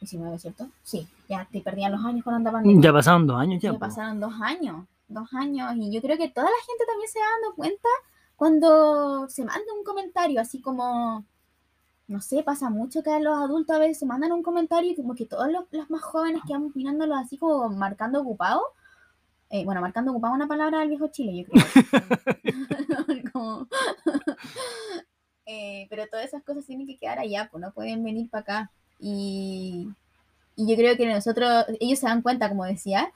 19, 0.00 0.38
¿cierto? 0.38 0.68
Sí, 0.82 1.06
ya 1.28 1.48
te 1.50 1.60
perdían 1.60 1.92
los 1.92 2.04
años 2.04 2.24
con 2.24 2.34
andaban. 2.34 2.82
Ya 2.82 2.92
pasaron 2.92 3.26
dos 3.26 3.40
años 3.40 3.62
ya. 3.62 3.72
Ya 3.72 3.78
pasaron 3.78 4.20
dos 4.20 4.34
años, 4.42 4.84
dos 5.08 5.32
años, 5.34 5.74
y 5.76 5.92
yo 5.92 6.00
creo 6.00 6.16
que 6.16 6.28
toda 6.28 6.46
la 6.46 6.66
gente 6.66 6.84
también 6.86 7.08
se 7.10 7.20
va 7.20 7.26
dando 7.40 7.56
cuenta 7.56 7.88
cuando 8.36 9.28
se 9.28 9.44
manda 9.44 9.72
un 9.76 9.84
comentario, 9.84 10.40
así 10.40 10.60
como, 10.60 11.24
no 12.08 12.20
sé, 12.20 12.42
pasa 12.42 12.70
mucho 12.70 13.02
que 13.02 13.18
los 13.20 13.36
adultos 13.38 13.76
a 13.76 13.78
veces 13.78 13.98
se 13.98 14.06
mandan 14.06 14.32
un 14.32 14.42
comentario 14.42 14.92
y 14.92 14.96
como 14.96 15.14
que 15.14 15.26
todos 15.26 15.50
los, 15.50 15.64
los 15.70 15.90
más 15.90 16.02
jóvenes 16.02 16.42
quedan 16.46 16.72
mirándolo 16.74 17.14
así 17.16 17.38
como 17.38 17.68
marcando 17.70 18.20
ocupado 18.20 18.62
eh, 19.54 19.64
bueno, 19.64 19.80
marcando 19.80 20.10
ocupaba 20.10 20.34
una 20.34 20.48
palabra 20.48 20.80
del 20.80 20.88
viejo 20.88 21.06
Chile, 21.08 21.32
yo 21.36 21.44
creo. 21.46 21.64
Eh, 25.46 25.86
pero 25.90 26.06
todas 26.06 26.24
esas 26.24 26.42
cosas 26.42 26.64
tienen 26.64 26.86
que 26.86 26.96
quedar 26.96 27.18
allá, 27.18 27.48
pues 27.52 27.60
no 27.60 27.70
pueden 27.70 28.02
venir 28.02 28.30
para 28.30 28.40
acá. 28.40 28.70
Y, 28.98 29.90
yo 30.56 30.74
creo 30.74 30.96
que 30.96 31.06
nosotros, 31.06 31.66
ellos 31.80 31.98
se 31.98 32.06
dan 32.06 32.22
cuenta, 32.22 32.48
como 32.48 32.64
decía, 32.64 33.12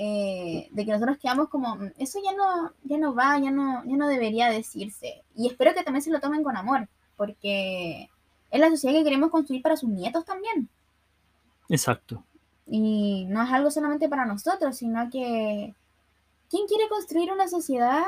eh, 0.00 0.68
de 0.70 0.84
que 0.84 0.92
nosotros 0.92 1.18
quedamos 1.18 1.48
como, 1.48 1.74
mm, 1.74 1.90
eso 1.98 2.20
ya 2.24 2.32
no, 2.32 2.72
ya 2.84 2.98
no 2.98 3.16
va, 3.16 3.36
ya 3.40 3.50
no, 3.50 3.84
ya 3.84 3.96
no 3.96 4.06
debería 4.06 4.48
decirse. 4.48 5.24
Y 5.34 5.48
espero 5.48 5.74
que 5.74 5.82
también 5.82 6.02
se 6.02 6.12
lo 6.12 6.20
tomen 6.20 6.44
con 6.44 6.56
amor, 6.56 6.88
porque 7.16 8.08
es 8.52 8.60
la 8.60 8.70
sociedad 8.70 8.94
que 8.94 9.02
queremos 9.02 9.30
construir 9.32 9.60
para 9.60 9.76
sus 9.76 9.88
nietos 9.90 10.24
también. 10.24 10.68
Exacto. 11.68 12.22
Y 12.68 13.26
no 13.28 13.42
es 13.42 13.50
algo 13.50 13.72
solamente 13.72 14.08
para 14.08 14.24
nosotros, 14.24 14.76
sino 14.76 15.10
que 15.10 15.74
¿quién 16.48 16.66
quiere 16.68 16.88
construir 16.88 17.32
una 17.32 17.48
sociedad 17.48 18.04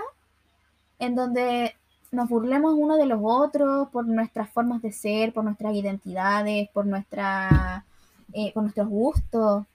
en 1.00 1.16
donde 1.16 1.74
nos 2.12 2.28
burlemos 2.28 2.74
uno 2.76 2.98
de 2.98 3.06
los 3.06 3.18
otros 3.20 3.88
por 3.88 4.06
nuestras 4.06 4.48
formas 4.50 4.80
de 4.80 4.92
ser, 4.92 5.32
por 5.32 5.42
nuestras 5.42 5.74
identidades, 5.74 6.68
por 6.70 6.86
nuestra, 6.86 7.84
eh, 8.32 8.52
por 8.52 8.62
nuestros 8.62 8.88
gustos? 8.88 9.66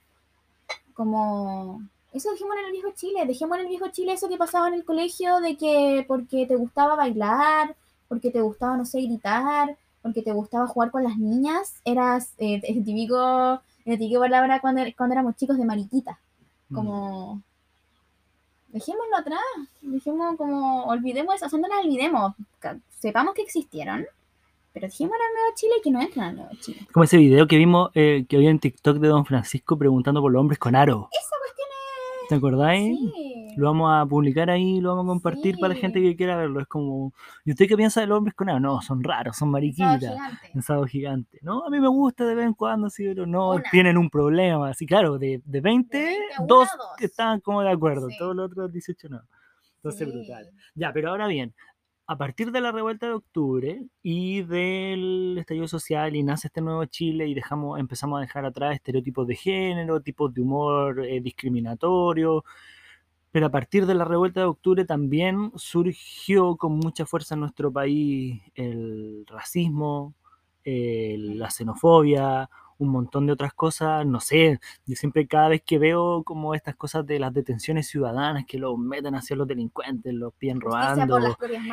Como 0.94 1.82
eso 2.16 2.32
dijimos 2.32 2.56
en 2.58 2.66
el 2.66 2.72
viejo 2.72 2.90
Chile, 2.96 3.26
dejemos 3.26 3.58
en 3.58 3.64
el 3.66 3.70
viejo 3.70 3.88
Chile 3.90 4.14
eso 4.14 4.30
que 4.30 4.38
pasaba 4.38 4.68
en 4.70 4.76
el 4.76 4.86
colegio 4.86 5.40
de 5.40 5.58
que 5.58 6.06
porque 6.08 6.46
te 6.46 6.56
gustaba 6.56 6.96
bailar, 6.96 7.76
porque 8.08 8.32
te 8.32 8.42
gustaba, 8.42 8.78
no 8.78 8.86
sé, 8.86 9.02
gritar, 9.02 9.78
porque 10.02 10.22
te 10.22 10.32
gustaba 10.32 10.68
jugar 10.68 10.92
con 10.92 11.04
las 11.04 11.18
niñas, 11.18 11.74
eras 11.84 12.34
eh, 12.38 12.62
el 12.68 12.86
típico 12.86 13.62
en 13.86 14.00
que 14.00 14.20
palabra 14.20 14.60
cuando, 14.60 14.82
cuando 14.98 15.14
éramos 15.14 15.36
chicos 15.36 15.58
de 15.58 15.66
mariquita. 15.66 16.20
Mm. 16.70 16.76
Como. 16.76 17.42
Dejémoslo 18.70 19.18
atrás. 19.18 19.40
Dejemos 19.82 20.36
como. 20.38 20.86
Olvidemos 20.86 21.36
eso. 21.36 21.46
O 21.46 21.50
sea, 21.50 21.60
no 21.60 21.68
olvidemos. 21.80 22.34
Sepamos 23.00 23.34
que 23.34 23.44
existieron. 23.44 24.06
Pero 24.74 24.88
dejémoslo 24.88 25.24
al 25.24 25.34
Nuevo 25.34 25.56
Chile 25.56 25.74
y 25.80 25.82
que 25.82 25.92
no 25.92 26.02
entren 26.02 26.24
al 26.26 26.36
Nuevo 26.36 26.52
Chile. 26.60 26.86
Como 26.92 27.06
ese 27.06 27.18
video 27.18 27.48
que 27.48 27.56
vimos 27.56 27.92
eh, 27.94 28.26
que 28.28 28.36
había 28.36 28.50
en 28.50 28.60
TikTok 28.60 28.98
de 28.98 29.08
Don 29.08 29.26
Francisco 29.26 29.78
preguntando 29.78 30.22
por 30.22 30.32
los 30.32 30.42
hombres 30.42 30.60
con 30.60 30.76
aro. 30.76 31.10
¿Te 32.30 32.36
acordáis? 32.36 32.98
Sí. 32.98 33.54
Lo 33.56 33.68
vamos 33.68 33.90
a 33.94 34.06
publicar 34.06 34.50
ahí, 34.50 34.82
lo 34.82 34.96
vamos 34.96 35.06
a 35.06 35.14
compartir 35.14 35.58
para 35.58 35.74
la 35.74 35.80
gente 35.80 36.02
que 36.02 36.16
quiera 36.16 36.36
verlo. 36.36 36.60
Es 36.60 36.68
como, 36.68 37.14
¿y 37.46 37.52
usted 37.52 37.68
qué 37.68 37.78
piensa 37.78 38.02
de 38.02 38.08
los 38.08 38.18
hombres 38.18 38.36
con 38.36 38.50
agua? 38.50 38.60
No, 38.60 38.82
son 38.82 39.02
raros, 39.02 39.38
son 39.38 39.50
mariquitas. 39.50 40.04
Pensado 40.52 40.86
gigante. 40.86 41.40
No, 41.42 41.66
a 41.66 41.70
mí 41.70 41.80
me 41.80 41.88
gusta 41.88 42.26
de 42.26 42.36
vez 42.36 42.46
en 42.48 42.54
cuando, 42.54 42.90
sí, 42.90 43.06
pero 43.06 43.26
no 43.26 43.62
tienen 43.72 43.98
un 43.98 44.10
problema. 44.10 44.70
Así, 44.70 44.86
claro, 44.86 45.18
de, 45.18 45.42
de 45.46 45.62
20, 45.62 46.18
dos, 46.48 46.68
están 47.00 47.40
como 47.40 47.62
de 47.62 47.72
acuerdo, 47.72 48.08
todos 48.20 48.36
los 48.36 48.52
otros 48.52 48.72
18 48.72 49.08
no. 49.10 49.22
Entonces, 49.78 50.12
brutal. 50.12 50.50
Ya, 50.74 50.92
pero 50.92 51.12
ahora 51.12 51.28
bien, 51.28 51.54
a 52.08 52.18
partir 52.18 52.52
de 52.52 52.62
la 52.62 52.72
revuelta 52.72 53.08
de 53.08 53.14
octubre 53.14 53.84
y 54.04 54.44
del 54.44 55.38
estallido 55.40 55.68
social 55.68 56.16
y 56.16 56.24
nace 56.24 56.48
este 56.48 56.62
nuevo 56.62 56.86
Chile 56.86 57.28
y 57.28 57.34
dejamos, 57.34 57.80
empezamos 57.80 58.18
a 58.18 58.22
dejar 58.22 58.46
atrás 58.46 58.76
estereotipos 58.76 59.26
de 59.28 59.36
género, 59.36 60.02
tipos 60.02 60.34
de 60.34 60.42
humor 60.42 61.04
eh, 61.04 61.20
discriminatorio, 61.22 62.44
pero 63.32 63.48
a 63.48 63.52
partir 63.52 63.86
de 63.86 63.96
la 63.96 64.06
revuelta 64.06 64.42
de 64.42 64.46
octubre 64.46 64.86
también 64.86 65.52
surgió 65.56 66.56
con 66.58 66.74
mucha 66.78 67.06
fuerza 67.06 67.34
en 67.36 67.42
nuestro 67.42 67.72
país 67.72 68.42
el 68.56 69.26
racismo, 69.28 70.14
la 70.64 71.50
xenofobia, 71.52 72.50
un 72.78 72.90
montón 72.90 73.26
de 73.26 73.34
otras 73.34 73.54
cosas, 73.54 74.06
no 74.06 74.20
sé, 74.20 74.60
yo 74.86 74.96
siempre 74.96 75.28
cada 75.28 75.50
vez 75.50 75.62
que 75.66 75.80
veo 75.80 76.24
como 76.24 76.54
estas 76.54 76.76
cosas 76.76 77.06
de 77.06 77.20
las 77.20 77.34
detenciones 77.34 77.88
ciudadanas 77.88 78.46
que 78.46 78.58
los 78.58 78.78
meten 78.78 79.16
hacia 79.16 79.36
los 79.36 79.48
delincuentes, 79.48 80.14
los 80.14 80.34
piden 80.34 80.60
robando 80.60 81.20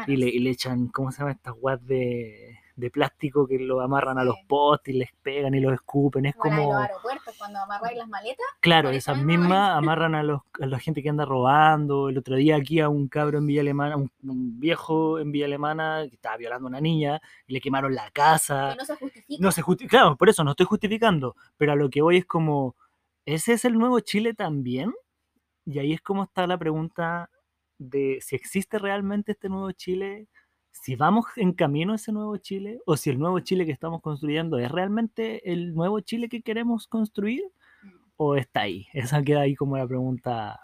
y 0.06 0.16
le, 0.16 0.28
y 0.28 0.38
le, 0.38 0.50
echan, 0.50 0.88
¿cómo 0.88 1.10
se 1.10 1.18
llama? 1.18 1.32
Estas 1.32 1.54
guas 1.54 1.84
de 1.86 2.61
de 2.76 2.90
plástico 2.90 3.46
que 3.46 3.58
lo 3.58 3.80
amarran 3.80 4.18
a 4.18 4.24
los 4.24 4.36
postes 4.48 4.94
y 4.94 4.98
les 4.98 5.10
pegan 5.22 5.54
y 5.54 5.60
los 5.60 5.74
escupen. 5.74 6.26
Es 6.26 6.34
como. 6.34 6.72
los 6.72 6.82
aeropuertos, 6.82 7.34
cuando 7.38 7.58
amarráis 7.60 7.98
las 7.98 8.08
maletas. 8.08 8.46
Claro, 8.60 8.90
esas 8.90 9.22
mismas 9.22 9.76
amarran 9.76 10.14
a, 10.14 10.22
los, 10.22 10.40
a 10.60 10.66
la 10.66 10.78
gente 10.78 11.02
que 11.02 11.08
anda 11.08 11.24
robando. 11.24 12.08
El 12.08 12.18
otro 12.18 12.36
día 12.36 12.56
aquí 12.56 12.80
a 12.80 12.88
un 12.88 13.08
cabro 13.08 13.38
en 13.38 13.46
Villa 13.46 13.60
Alemana, 13.60 13.96
un, 13.96 14.10
viejo 14.60 15.18
en 15.18 15.32
Villa 15.32 15.46
Alemana 15.46 16.04
que 16.08 16.14
estaba 16.14 16.36
violando 16.36 16.66
a 16.66 16.70
una 16.70 16.80
niña 16.80 17.20
y 17.46 17.52
le 17.52 17.60
quemaron 17.60 17.94
la 17.94 18.10
casa. 18.10 18.70
Que 18.70 18.76
no 18.76 18.84
se 18.84 18.96
justifica. 18.96 19.42
No 19.42 19.52
se 19.52 19.62
Claro, 19.88 20.16
por 20.16 20.28
eso 20.28 20.44
no 20.44 20.52
estoy 20.52 20.66
justificando. 20.66 21.36
Pero 21.56 21.72
a 21.72 21.76
lo 21.76 21.90
que 21.90 22.02
voy 22.02 22.18
es 22.18 22.26
como. 22.26 22.76
¿Ese 23.24 23.52
es 23.52 23.64
el 23.64 23.78
nuevo 23.78 24.00
Chile 24.00 24.34
también? 24.34 24.92
Y 25.64 25.78
ahí 25.78 25.92
es 25.92 26.00
como 26.00 26.24
está 26.24 26.46
la 26.46 26.58
pregunta 26.58 27.30
de 27.78 28.18
si 28.20 28.36
existe 28.36 28.78
realmente 28.78 29.32
este 29.32 29.48
nuevo 29.48 29.70
Chile 29.72 30.28
si 30.72 30.96
vamos 30.96 31.26
en 31.36 31.52
camino 31.52 31.92
a 31.92 31.96
ese 31.96 32.12
nuevo 32.12 32.36
Chile 32.38 32.80
o 32.86 32.96
si 32.96 33.10
el 33.10 33.18
nuevo 33.18 33.38
Chile 33.40 33.66
que 33.66 33.72
estamos 33.72 34.00
construyendo 34.00 34.58
es 34.58 34.70
realmente 34.70 35.52
el 35.52 35.74
nuevo 35.74 36.00
Chile 36.00 36.28
que 36.28 36.42
queremos 36.42 36.88
construir 36.88 37.42
mm. 37.82 37.88
o 38.16 38.36
está 38.36 38.62
ahí. 38.62 38.88
Esa 38.92 39.22
queda 39.22 39.42
ahí 39.42 39.54
como 39.54 39.76
la 39.76 39.86
pregunta. 39.86 40.60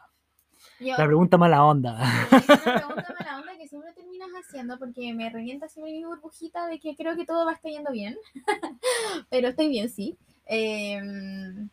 la 0.81 1.07
pregunta 1.07 1.39
mala 1.39 1.65
onda. 1.65 1.93
la 1.93 2.29
pregunta 2.29 3.15
mala 3.21 3.39
onda 3.39 3.57
que 3.59 3.69
siempre 3.69 3.93
terminas 3.93 4.31
haciendo 4.41 4.79
porque 4.79 5.13
me 5.13 5.31
revienta 5.31 5.69
siempre 5.69 5.93
mi 5.93 6.05
burbujita 6.05 6.67
de 6.67 6.81
que 6.81 6.97
creo 6.97 7.15
que 7.15 7.27
todo 7.27 7.45
va 7.45 7.53
a 7.53 7.55
estar 7.55 7.71
yendo 7.71 7.93
bien. 7.93 8.17
pero 9.31 9.49
estoy 9.49 9.69
bien, 9.69 9.89
sí. 9.89 10.17
Em, 10.47 11.69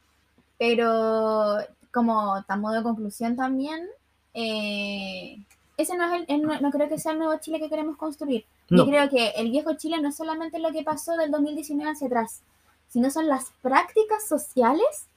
pero 0.59 1.57
como 1.91 2.43
tan 2.43 2.61
modo 2.61 2.75
de 2.75 2.83
conclusión 2.83 3.35
también, 3.35 3.87
eh, 4.33 5.45
ese 5.77 5.95
no 5.97 6.13
es 6.13 6.25
el, 6.27 6.41
no, 6.41 6.71
creo 6.71 6.89
que 6.89 6.99
sea 6.99 7.11
el 7.11 7.19
nuevo 7.19 7.37
Chile 7.39 7.59
que 7.59 7.69
queremos 7.69 7.97
construir. 7.97 8.45
Yo 8.69 8.85
creo 8.85 9.09
que 9.09 9.29
el 9.35 9.51
viejo 9.51 9.75
Chile 9.75 9.99
no 10.01 10.09
es 10.09 10.15
solamente 10.15 10.59
lo 10.59 10.71
que 10.71 10.83
pasó 10.83 11.15
del 11.17 11.31
2019 11.31 11.91
hacia 11.91 12.07
atrás, 12.07 12.41
sino 12.89 13.11
son 13.11 13.27
las 13.27 13.51
prácticas 13.61 14.27
sociales 14.27 15.07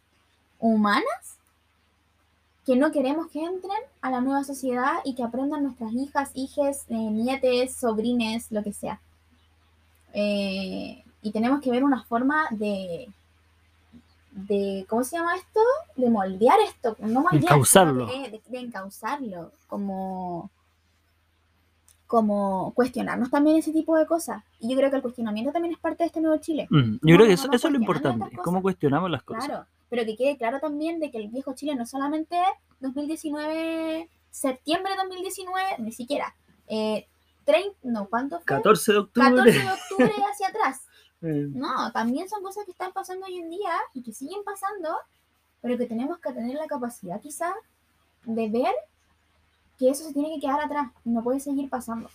humanas 0.58 1.38
que 2.66 2.76
no 2.76 2.92
queremos 2.92 3.28
que 3.28 3.42
entren 3.42 3.80
a 4.02 4.10
la 4.10 4.20
nueva 4.20 4.44
sociedad 4.44 4.96
y 5.04 5.14
que 5.14 5.22
aprendan 5.22 5.62
nuestras 5.62 5.92
hijas, 5.94 6.30
hijes, 6.34 6.84
eh, 6.88 6.94
nietes, 6.94 7.74
sobrines, 7.74 8.50
lo 8.50 8.62
que 8.62 8.74
sea. 8.74 9.00
Eh, 10.12 11.02
y 11.22 11.30
tenemos 11.32 11.62
que 11.62 11.70
ver 11.70 11.82
una 11.82 12.04
forma 12.04 12.46
de, 12.50 13.08
de, 14.46 14.86
¿cómo 14.88 15.04
se 15.04 15.16
llama 15.16 15.36
esto? 15.36 15.60
De 15.96 16.08
moldear 16.10 16.58
esto, 16.60 16.96
no 17.00 17.22
moldear, 17.22 17.42
encauzarlo. 17.42 18.06
De, 18.06 18.40
de, 18.46 18.58
encauzarlo, 18.58 19.52
como, 19.66 20.50
como 22.06 22.72
cuestionarnos 22.74 23.30
también 23.30 23.56
ese 23.56 23.72
tipo 23.72 23.96
de 23.96 24.06
cosas. 24.06 24.44
Y 24.60 24.70
yo 24.70 24.76
creo 24.76 24.90
que 24.90 24.96
el 24.96 25.02
cuestionamiento 25.02 25.52
también 25.52 25.74
es 25.74 25.80
parte 25.80 26.04
de 26.04 26.06
este 26.08 26.20
nuevo 26.20 26.36
Chile. 26.38 26.68
Mm, 26.70 26.98
yo 27.02 27.16
creo 27.16 27.26
que 27.26 27.32
eso, 27.32 27.48
eso 27.52 27.68
es 27.68 27.72
lo 27.72 27.80
importante, 27.80 28.36
cómo 28.44 28.62
cuestionamos 28.62 29.10
las 29.10 29.22
cosas. 29.22 29.46
Claro, 29.46 29.66
pero 29.88 30.04
que 30.04 30.16
quede 30.16 30.36
claro 30.36 30.60
también 30.60 31.00
de 31.00 31.10
que 31.10 31.18
el 31.18 31.28
viejo 31.28 31.54
Chile 31.54 31.74
no 31.74 31.86
solamente 31.86 32.36
2019, 32.80 34.08
septiembre 34.30 34.92
de 34.92 34.98
2019, 34.98 35.62
ni 35.78 35.92
siquiera. 35.92 36.34
Eh, 36.68 37.06
30, 37.44 37.76
no, 37.84 38.06
¿cuánto 38.08 38.36
fue? 38.36 38.44
14 38.44 38.92
de 38.92 38.98
octubre. 38.98 39.28
14 39.30 39.58
de 39.58 39.70
octubre 39.70 40.24
hacia 40.30 40.48
atrás. 40.48 40.82
No, 41.20 41.90
también 41.92 42.28
son 42.28 42.42
cosas 42.42 42.64
que 42.64 42.70
están 42.72 42.92
pasando 42.92 43.26
hoy 43.26 43.38
en 43.38 43.50
día 43.50 43.72
y 43.94 44.02
que 44.02 44.12
siguen 44.12 44.42
pasando, 44.44 44.96
pero 45.60 45.76
que 45.76 45.86
tenemos 45.86 46.18
que 46.18 46.32
tener 46.32 46.56
la 46.56 46.66
capacidad 46.66 47.20
quizá 47.20 47.52
de 48.24 48.48
ver 48.48 48.72
que 49.78 49.90
eso 49.90 50.04
se 50.04 50.12
tiene 50.12 50.34
que 50.34 50.40
quedar 50.40 50.60
atrás, 50.60 50.90
no 51.04 51.22
puede 51.22 51.40
seguir 51.40 51.68
pasando. 51.68 52.08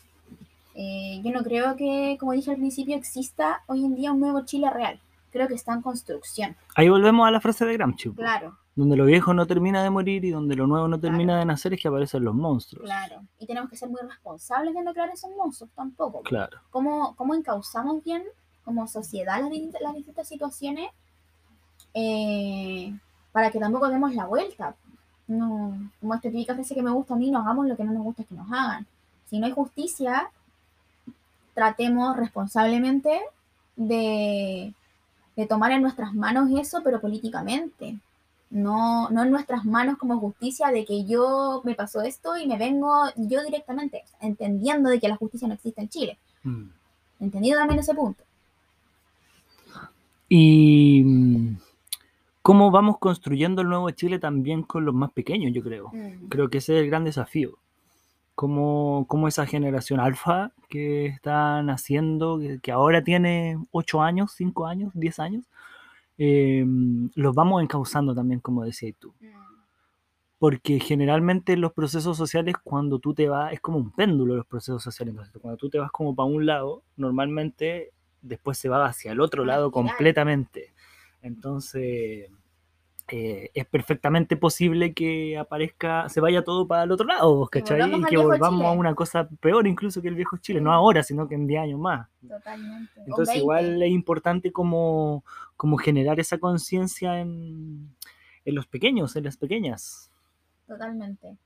Eh, 0.76 1.22
yo 1.24 1.32
no 1.32 1.44
creo 1.44 1.76
que, 1.76 2.18
como 2.20 2.32
dije 2.34 2.52
al 2.52 2.58
principio, 2.58 2.96
exista 2.96 3.62
hoy 3.68 3.86
en 3.86 3.96
día 3.96 4.12
un 4.12 4.20
nuevo 4.20 4.44
Chile 4.46 4.70
real. 4.70 5.00
Creo 5.32 5.48
que 5.48 5.54
está 5.56 5.74
en 5.74 5.82
construcción. 5.82 6.56
Ahí 6.76 6.90
volvemos 6.90 7.28
a 7.28 7.32
la 7.32 7.40
frase 7.42 7.66
de 7.66 7.74
Gramsci. 7.74 8.12
Claro, 8.12 8.58
Donde 8.76 8.96
lo 8.96 9.06
viejo 9.06 9.34
no 9.34 9.46
termina 9.48 9.84
de 9.84 9.90
morir 9.90 10.26
y 10.26 10.32
donde 10.32 10.56
lo 10.56 10.66
nuevo 10.68 10.88
no 10.88 11.00
termina 11.00 11.34
Claro. 11.34 11.40
de 11.40 11.46
nacer 11.46 11.74
es 11.74 11.82
que 11.82 11.88
aparecen 11.88 12.24
los 12.24 12.34
monstruos. 12.36 12.86
Claro. 12.86 13.22
Y 13.40 13.46
tenemos 13.46 13.70
que 13.70 13.78
ser 13.78 13.90
muy 13.90 14.02
responsables 14.02 14.74
de 14.74 14.82
no 14.84 14.94
crear 14.94 15.10
esos 15.12 15.30
monstruos 15.38 15.72
tampoco. 15.76 16.22
Claro. 16.22 16.58
¿Cómo, 16.72 17.16
cómo 17.16 17.36
encauzamos 17.36 18.04
bien 18.04 18.24
como 18.64 18.88
sociedad 18.88 19.42
las, 19.42 19.50
distintas- 19.50 19.82
las 19.82 19.96
distintas 19.96 20.28
situaciones 20.28 20.90
eh, 21.94 22.98
para 23.32 23.52
que 23.52 23.60
tampoco 23.60 23.90
demos 23.90 24.14
la 24.16 24.26
vuelta? 24.26 24.76
No, 25.28 25.78
como 26.00 26.14
esta 26.16 26.30
típica 26.30 26.54
frase 26.54 26.76
que 26.76 26.84
me 26.84 26.92
gusta 26.92 27.14
a 27.14 27.18
mí, 27.18 27.32
no 27.32 27.40
hagamos 27.40 27.68
lo 27.68 27.78
que 27.78 27.84
no 27.84 27.94
nos 27.94 28.04
gusta 28.04 28.24
que 28.24 28.36
nos 28.36 28.52
hagan. 28.52 28.86
Si 29.30 29.40
no 29.40 29.46
hay 29.46 29.52
justicia, 29.54 30.30
tratemos 31.54 32.18
responsablemente 32.18 33.22
de, 33.76 34.74
de 35.36 35.46
tomar 35.48 35.72
en 35.72 35.82
nuestras 35.82 36.14
manos 36.14 36.50
eso, 36.60 36.82
pero 36.84 37.00
políticamente. 37.00 38.00
No, 38.50 39.10
no 39.10 39.24
en 39.24 39.32
nuestras 39.32 39.66
manos 39.66 39.98
como 39.98 40.20
justicia 40.20 40.68
de 40.68 40.86
que 40.86 41.06
yo 41.06 41.62
me 41.64 41.74
pasó 41.74 42.02
esto 42.04 42.38
y 42.38 42.46
me 42.46 42.60
vengo 42.60 43.06
yo 43.16 43.44
directamente, 43.44 44.04
entendiendo 44.20 44.92
de 44.92 45.00
que 45.00 45.08
la 45.08 45.16
justicia 45.16 45.48
no 45.48 45.56
existe 45.56 45.82
en 45.82 45.90
Chile. 45.90 46.18
Mm. 46.44 46.66
Entendido 47.22 47.58
también 47.58 47.80
ese 47.80 47.96
punto. 47.96 48.24
Y 50.36 51.04
mm, 51.06 51.58
cómo 52.42 52.72
vamos 52.72 52.98
construyendo 52.98 53.62
el 53.62 53.70
nuevo 53.70 53.92
Chile 53.92 54.18
también 54.18 54.64
con 54.64 54.84
los 54.84 54.96
más 54.96 55.12
pequeños, 55.12 55.54
yo 55.54 55.62
creo. 55.62 55.92
Creo 56.28 56.50
que 56.50 56.58
ese 56.58 56.76
es 56.76 56.82
el 56.82 56.88
gran 56.88 57.04
desafío. 57.04 57.60
Cómo, 58.34 59.06
cómo 59.08 59.28
esa 59.28 59.46
generación 59.46 60.00
alfa 60.00 60.52
que 60.70 61.06
está 61.06 61.62
naciendo, 61.62 62.40
que, 62.40 62.60
que 62.60 62.72
ahora 62.72 63.04
tiene 63.04 63.60
8 63.70 64.02
años, 64.02 64.32
5 64.36 64.66
años, 64.66 64.92
10 64.96 65.20
años, 65.20 65.46
eh, 66.18 66.66
los 67.14 67.36
vamos 67.36 67.62
encauzando 67.62 68.16
también, 68.16 68.40
como 68.40 68.64
decías 68.64 68.96
tú. 68.98 69.14
Porque 70.40 70.80
generalmente 70.80 71.56
los 71.58 71.74
procesos 71.74 72.18
sociales, 72.18 72.56
cuando 72.64 72.98
tú 72.98 73.14
te 73.14 73.30
vas, 73.30 73.54
es 73.54 73.62
como 73.62 73.78
un 73.78 73.92
péndulo 73.92 74.36
los 74.36 74.48
procesos 74.48 74.82
sociales. 74.82 75.12
Entonces, 75.12 75.40
cuando 75.40 75.58
tú 75.58 75.70
te 75.70 75.78
vas 75.78 75.92
como 75.92 76.16
para 76.16 76.28
un 76.28 76.48
lado, 76.48 76.82
normalmente 76.98 77.93
después 78.24 78.58
se 78.58 78.70
va 78.70 78.86
hacia 78.86 79.12
el 79.12 79.22
otro 79.22 79.46
lado 79.46 79.70
completamente. 79.72 80.74
Entonces, 81.22 82.32
eh, 83.10 83.52
es 83.54 83.66
perfectamente 83.66 84.38
posible 84.38 84.94
que 84.94 85.38
aparezca, 85.38 86.08
se 86.10 86.22
vaya 86.22 86.44
todo 86.44 86.68
para 86.68 86.84
el 86.84 86.92
otro 86.92 87.06
lado, 87.06 87.48
Que 87.48 87.60
¿cachai? 87.60 87.82
volvamos 87.82 88.12
Y 88.12 88.16
que 88.16 88.18
volvamos 88.18 88.66
a 88.66 88.72
una 88.72 88.96
cosa 88.96 89.28
peor 89.42 89.68
incluso 89.68 90.02
que 90.02 90.08
el 90.08 90.16
viejo 90.16 90.38
Chile, 90.38 90.62
no 90.62 90.72
ahora, 90.72 91.04
sino 91.04 91.28
que 91.28 91.36
en 91.36 91.46
10 91.46 91.62
años 91.64 91.80
más. 91.80 92.08
Totalmente. 92.28 92.92
Entonces 93.02 93.36
20. 93.36 93.40
igual 93.40 93.84
es 93.84 93.92
importante 93.92 94.52
como, 94.52 95.24
como 95.58 95.78
generar 95.78 96.20
esa 96.20 96.38
conciencia 96.38 97.20
en, 97.20 97.94
en 98.46 98.56
los 98.56 98.68
pequeños, 98.68 99.16
en 99.16 99.26
las 99.26 99.38
pequeñas. 99.38 100.10
Totalmente. 100.66 101.38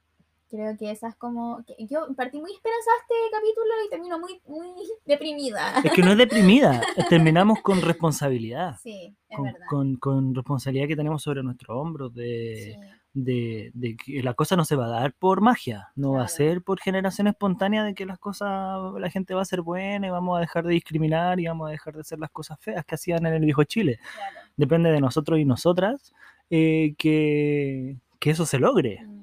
Creo 0.49 0.77
que 0.77 0.91
esa 0.91 1.09
es 1.09 1.15
como. 1.15 1.63
yo 1.89 2.07
partí 2.15 2.39
muy 2.39 2.51
esperanzada 2.53 2.95
este 3.01 3.15
capítulo 3.31 3.73
y 3.85 3.89
termino 3.89 4.17
muy, 4.19 4.41
muy 4.47 4.87
deprimida. 5.05 5.79
Es 5.83 5.91
que 5.91 6.01
no 6.01 6.11
es 6.11 6.17
deprimida, 6.17 6.81
terminamos 7.09 7.61
con 7.61 7.81
responsabilidad, 7.81 8.77
Sí, 8.81 9.13
es 9.29 9.35
con, 9.35 9.45
verdad. 9.45 9.59
con- 9.69 9.95
con 9.97 10.35
responsabilidad 10.35 10.87
que 10.87 10.95
tenemos 10.95 11.21
sobre 11.21 11.43
nuestros 11.43 11.77
hombros, 11.77 12.13
de, 12.13 12.77
Sí, 12.79 12.87
de, 13.13 13.71
de 13.73 13.97
que 13.97 14.21
la 14.23 14.35
cosa 14.35 14.55
no 14.55 14.63
se 14.63 14.75
va 14.77 14.85
a 14.85 14.89
dar 15.01 15.13
por 15.13 15.41
magia, 15.41 15.89
no 15.95 16.13
va 16.13 16.23
a 16.23 16.27
ser 16.29 16.61
por 16.61 16.79
generación 16.79 17.27
espontánea 17.27 17.83
de 17.83 17.93
que 17.93 18.05
las 18.05 18.19
cosas, 18.19 18.77
la 18.99 19.09
gente 19.09 19.33
va 19.33 19.41
a 19.41 19.45
ser 19.45 19.61
buena 19.61 20.07
y 20.07 20.09
vamos 20.11 20.37
a 20.37 20.39
dejar 20.41 20.65
de 20.65 20.73
discriminar 20.73 21.39
y 21.39 21.47
vamos 21.47 21.67
a 21.67 21.71
dejar 21.71 21.95
de 21.95 22.01
hacer 22.01 22.19
las 22.19 22.29
cosas 22.29 22.57
feas 22.61 22.85
que 22.85 22.95
hacían 22.95 23.25
en 23.25 23.33
el 23.33 23.43
viejo 23.43 23.63
Chile. 23.65 23.99
claro. 24.15 24.47
Depende 24.55 24.91
de 24.91 25.01
nosotros 25.01 25.39
y 25.39 25.45
nosotras 25.45 26.13
eh, 26.49 26.93
que, 26.97 27.97
que 28.19 28.29
eso 28.31 28.45
se 28.45 28.59
logre 28.59 29.01
Mm, 29.05 29.16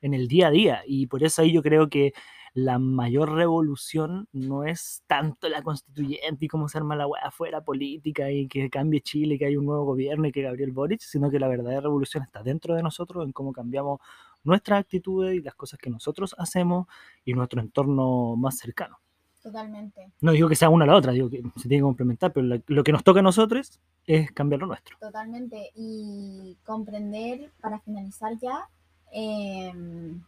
en 0.00 0.14
el 0.14 0.28
día 0.28 0.48
a 0.48 0.50
día. 0.50 0.82
Y 0.86 1.06
por 1.06 1.22
eso 1.22 1.42
ahí 1.42 1.52
yo 1.52 1.62
creo 1.62 1.88
que 1.88 2.12
la 2.54 2.78
mayor 2.78 3.34
revolución 3.34 4.26
no 4.32 4.64
es 4.64 5.02
tanto 5.06 5.48
la 5.48 5.62
constituyente 5.62 6.44
y 6.44 6.48
cómo 6.48 6.68
se 6.68 6.78
arma 6.78 6.96
la 6.96 7.06
weá 7.06 7.22
afuera 7.22 7.60
política 7.62 8.30
y 8.30 8.48
que 8.48 8.68
cambie 8.70 9.00
Chile, 9.00 9.38
que 9.38 9.46
hay 9.46 9.56
un 9.56 9.66
nuevo 9.66 9.84
gobierno 9.84 10.26
y 10.26 10.32
que 10.32 10.42
Gabriel 10.42 10.72
Boric, 10.72 11.00
sino 11.00 11.30
que 11.30 11.38
la 11.38 11.48
verdadera 11.48 11.82
revolución 11.82 12.22
está 12.24 12.42
dentro 12.42 12.74
de 12.74 12.82
nosotros, 12.82 13.24
en 13.24 13.32
cómo 13.32 13.52
cambiamos 13.52 14.00
nuestras 14.44 14.80
actitudes 14.80 15.36
y 15.36 15.42
las 15.42 15.54
cosas 15.54 15.78
que 15.78 15.90
nosotros 15.90 16.34
hacemos 16.38 16.86
y 17.24 17.34
nuestro 17.34 17.60
entorno 17.60 18.34
más 18.36 18.58
cercano. 18.58 18.98
Totalmente, 19.42 20.10
No 20.20 20.32
digo 20.32 20.48
que 20.48 20.56
sea 20.56 20.68
una 20.68 20.84
a 20.84 20.88
la 20.88 20.96
otra, 20.96 21.12
digo 21.12 21.30
que 21.30 21.42
se 21.56 21.68
tiene 21.68 21.76
que 21.76 21.82
complementar, 21.82 22.32
pero 22.32 22.60
lo 22.66 22.82
que 22.82 22.92
nos 22.92 23.04
toca 23.04 23.20
a 23.20 23.22
nosotros 23.22 23.80
es 24.04 24.32
cambiar 24.32 24.60
lo 24.60 24.66
nuestro. 24.66 24.96
totalmente. 24.98 25.70
Y 25.76 26.58
comprender, 26.64 27.52
para 27.60 27.78
finalizar 27.80 28.36
ya, 28.38 28.68
em, 29.12 30.20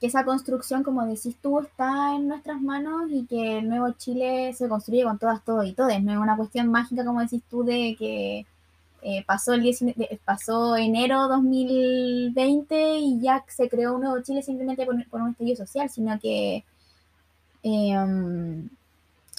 que 0.00 0.06
esa 0.08 0.24
construcción, 0.24 0.82
como 0.84 1.06
decís 1.06 1.36
tú, 1.42 1.60
está 1.60 2.14
en 2.16 2.28
nuestras 2.28 2.60
manos 2.62 3.10
y 3.10 3.26
que 3.26 3.58
el 3.58 3.68
nuevo 3.68 3.90
Chile 3.92 4.52
se 4.54 4.68
construye 4.68 5.04
con 5.04 5.18
todas, 5.18 5.44
todos 5.44 5.66
y 5.66 5.72
todes. 5.74 6.02
No 6.02 6.12
es 6.12 6.18
una 6.18 6.36
cuestión 6.36 6.68
mágica, 6.70 7.04
como 7.04 7.20
decís 7.20 7.42
tú, 7.50 7.64
de 7.64 7.96
que 7.98 8.46
eh, 9.02 9.24
pasó, 9.26 9.54
el 9.54 9.62
19 9.62 10.08
de- 10.10 10.20
pasó 10.24 10.76
enero 10.76 11.28
2020 11.28 12.98
y 12.98 13.20
ya 13.20 13.44
se 13.48 13.68
creó 13.68 13.94
un 13.94 14.02
nuevo 14.02 14.20
Chile 14.22 14.42
simplemente 14.42 14.86
por, 14.86 14.94
un 15.22 15.30
estallido 15.30 15.56
social, 15.56 15.90
sino 15.90 16.18
que 16.20 16.64
em, 17.62 18.68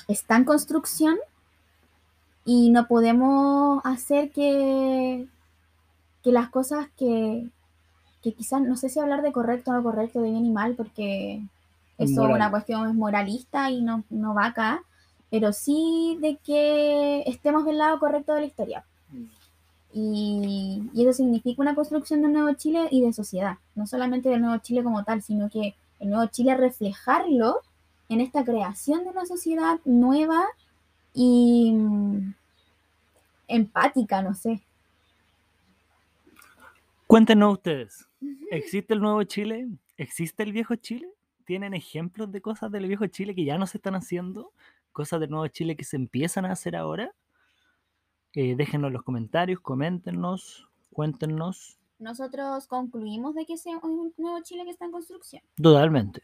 está 0.08 0.38
en 0.38 0.46
construcción 0.46 1.18
y 2.46 2.70
no 2.70 2.88
podemos 2.88 3.82
hacer 3.86 4.32
que, 4.32 5.28
que 6.24 6.32
las 6.32 6.50
cosas 6.50 6.88
que, 6.98 7.48
que 8.22 8.34
quizás, 8.34 8.62
no 8.62 8.76
sé 8.76 8.90
si 8.90 9.00
hablar 9.00 9.22
de 9.22 9.32
correcto 9.32 9.72
o 9.72 9.74
no 9.74 9.84
correcto, 9.84 10.22
de 10.22 10.32
bien 10.32 10.46
y 10.46 10.50
mal, 10.50 10.76
porque 10.76 11.42
Es 11.98 12.12
eso 12.12 12.28
es 12.28 12.36
una 12.36 12.52
cuestión 12.52 12.96
moralista 12.98 13.70
y 13.70 13.82
no, 13.82 14.04
no 14.10 14.34
va 14.34 14.48
acá, 14.48 14.84
pero 15.30 15.54
sí 15.54 16.18
de 16.22 16.38
que 16.38 17.24
estemos 17.28 17.66
del 17.66 17.78
lado 17.78 18.00
correcto 18.00 18.34
de 18.34 18.42
la 18.42 18.48
historia. 18.48 18.86
Y, 19.92 20.84
y 20.94 21.02
eso 21.02 21.14
significa 21.14 21.62
una 21.62 21.76
construcción 21.76 22.22
de 22.22 22.28
un 22.28 22.34
nuevo 22.34 22.54
Chile 22.54 22.88
y 22.92 23.02
de 23.02 23.12
sociedad, 23.12 23.58
no 23.76 23.88
solamente 23.88 24.30
del 24.30 24.42
nuevo 24.42 24.62
Chile 24.62 24.84
como 24.84 25.04
tal, 25.04 25.22
sino 25.22 25.50
que 25.50 25.76
el 26.00 26.10
nuevo 26.10 26.26
Chile 26.28 26.56
reflejarlo 26.56 27.62
en 28.10 28.22
esta 28.22 28.44
creación 28.44 29.04
de 29.04 29.10
una 29.10 29.26
sociedad 29.26 29.80
nueva 29.86 30.46
y 31.14 31.72
mm, 31.74 32.34
empática, 33.48 34.22
no 34.22 34.34
sé. 34.36 34.62
Cuéntenos 37.08 37.54
ustedes, 37.54 38.08
¿existe 38.52 38.94
el 38.94 39.02
nuevo 39.02 39.24
Chile? 39.24 39.68
¿Existe 39.98 40.44
el 40.44 40.54
viejo 40.54 40.76
Chile? 40.76 41.10
¿Tienen 41.46 41.74
ejemplos 41.74 42.32
de 42.32 42.42
cosas 42.42 42.72
del 42.72 42.88
viejo 42.88 43.08
Chile 43.08 43.36
que 43.36 43.46
ya 43.46 43.58
no 43.58 43.68
se 43.68 43.78
están 43.78 43.96
haciendo? 43.96 44.54
¿Cosas 44.92 45.20
del 45.20 45.30
nuevo 45.30 45.48
Chile 45.48 45.76
que 45.76 45.84
se 45.84 45.96
empiezan 45.96 46.46
a 46.46 46.52
hacer 46.52 46.76
ahora? 46.76 47.14
Eh, 48.34 48.56
déjenos 48.56 48.90
en 48.90 48.94
los 48.94 49.04
comentarios, 49.04 49.60
coméntenos, 49.60 50.70
cuéntenos. 50.92 51.80
Nosotros 51.98 52.68
concluimos 52.68 53.36
de 53.36 53.46
que 53.46 53.54
es 53.54 53.66
un 53.66 54.14
nuevo 54.18 54.40
Chile 54.44 54.64
que 54.64 54.72
está 54.72 54.86
en 54.86 54.92
construcción. 54.92 55.42
Totalmente. 55.62 56.22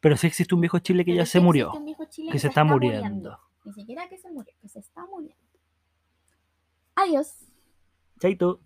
Pero 0.00 0.16
sí 0.16 0.26
existe 0.26 0.54
un 0.54 0.60
viejo 0.60 0.78
Chile 0.78 1.04
que 1.04 1.12
Pero 1.12 1.22
ya 1.22 1.26
sí 1.26 1.32
se 1.32 1.40
murió, 1.40 1.66
existe 1.66 1.78
un 1.78 1.84
viejo 1.84 2.04
Chile 2.06 2.32
que 2.32 2.38
se 2.38 2.48
está 2.48 2.64
muriendo. 2.64 3.38
Ni 3.64 3.72
siquiera 3.72 4.08
que 4.08 4.16
se 4.16 4.30
murió, 4.30 4.54
que 4.60 4.68
se 4.68 4.78
está 4.78 5.04
muriendo. 5.06 5.42
Adiós. 6.94 7.34
Chaito. 8.20 8.60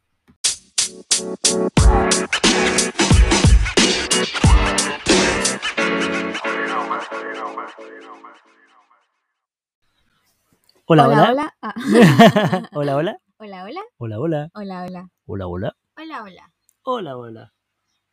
Hola, 10.87 11.07
hola. 11.07 11.31
hola. 11.31 11.55
Ah. 11.62 11.74
Hola, 12.74 12.96
hola. 12.96 13.16
hola, 13.38 13.62
hola. 13.62 13.87
Hola, 13.98 14.20
hola. 14.20 14.50
Hola, 14.53 14.83
hola. 14.83 15.09
Hola, 15.26 15.48
hola. 15.48 15.72
Hola, 15.94 16.22
hola. 16.22 16.53
Hola, 16.83 17.16
hola. 17.16 17.53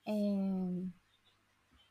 Eh, 0.06 0.92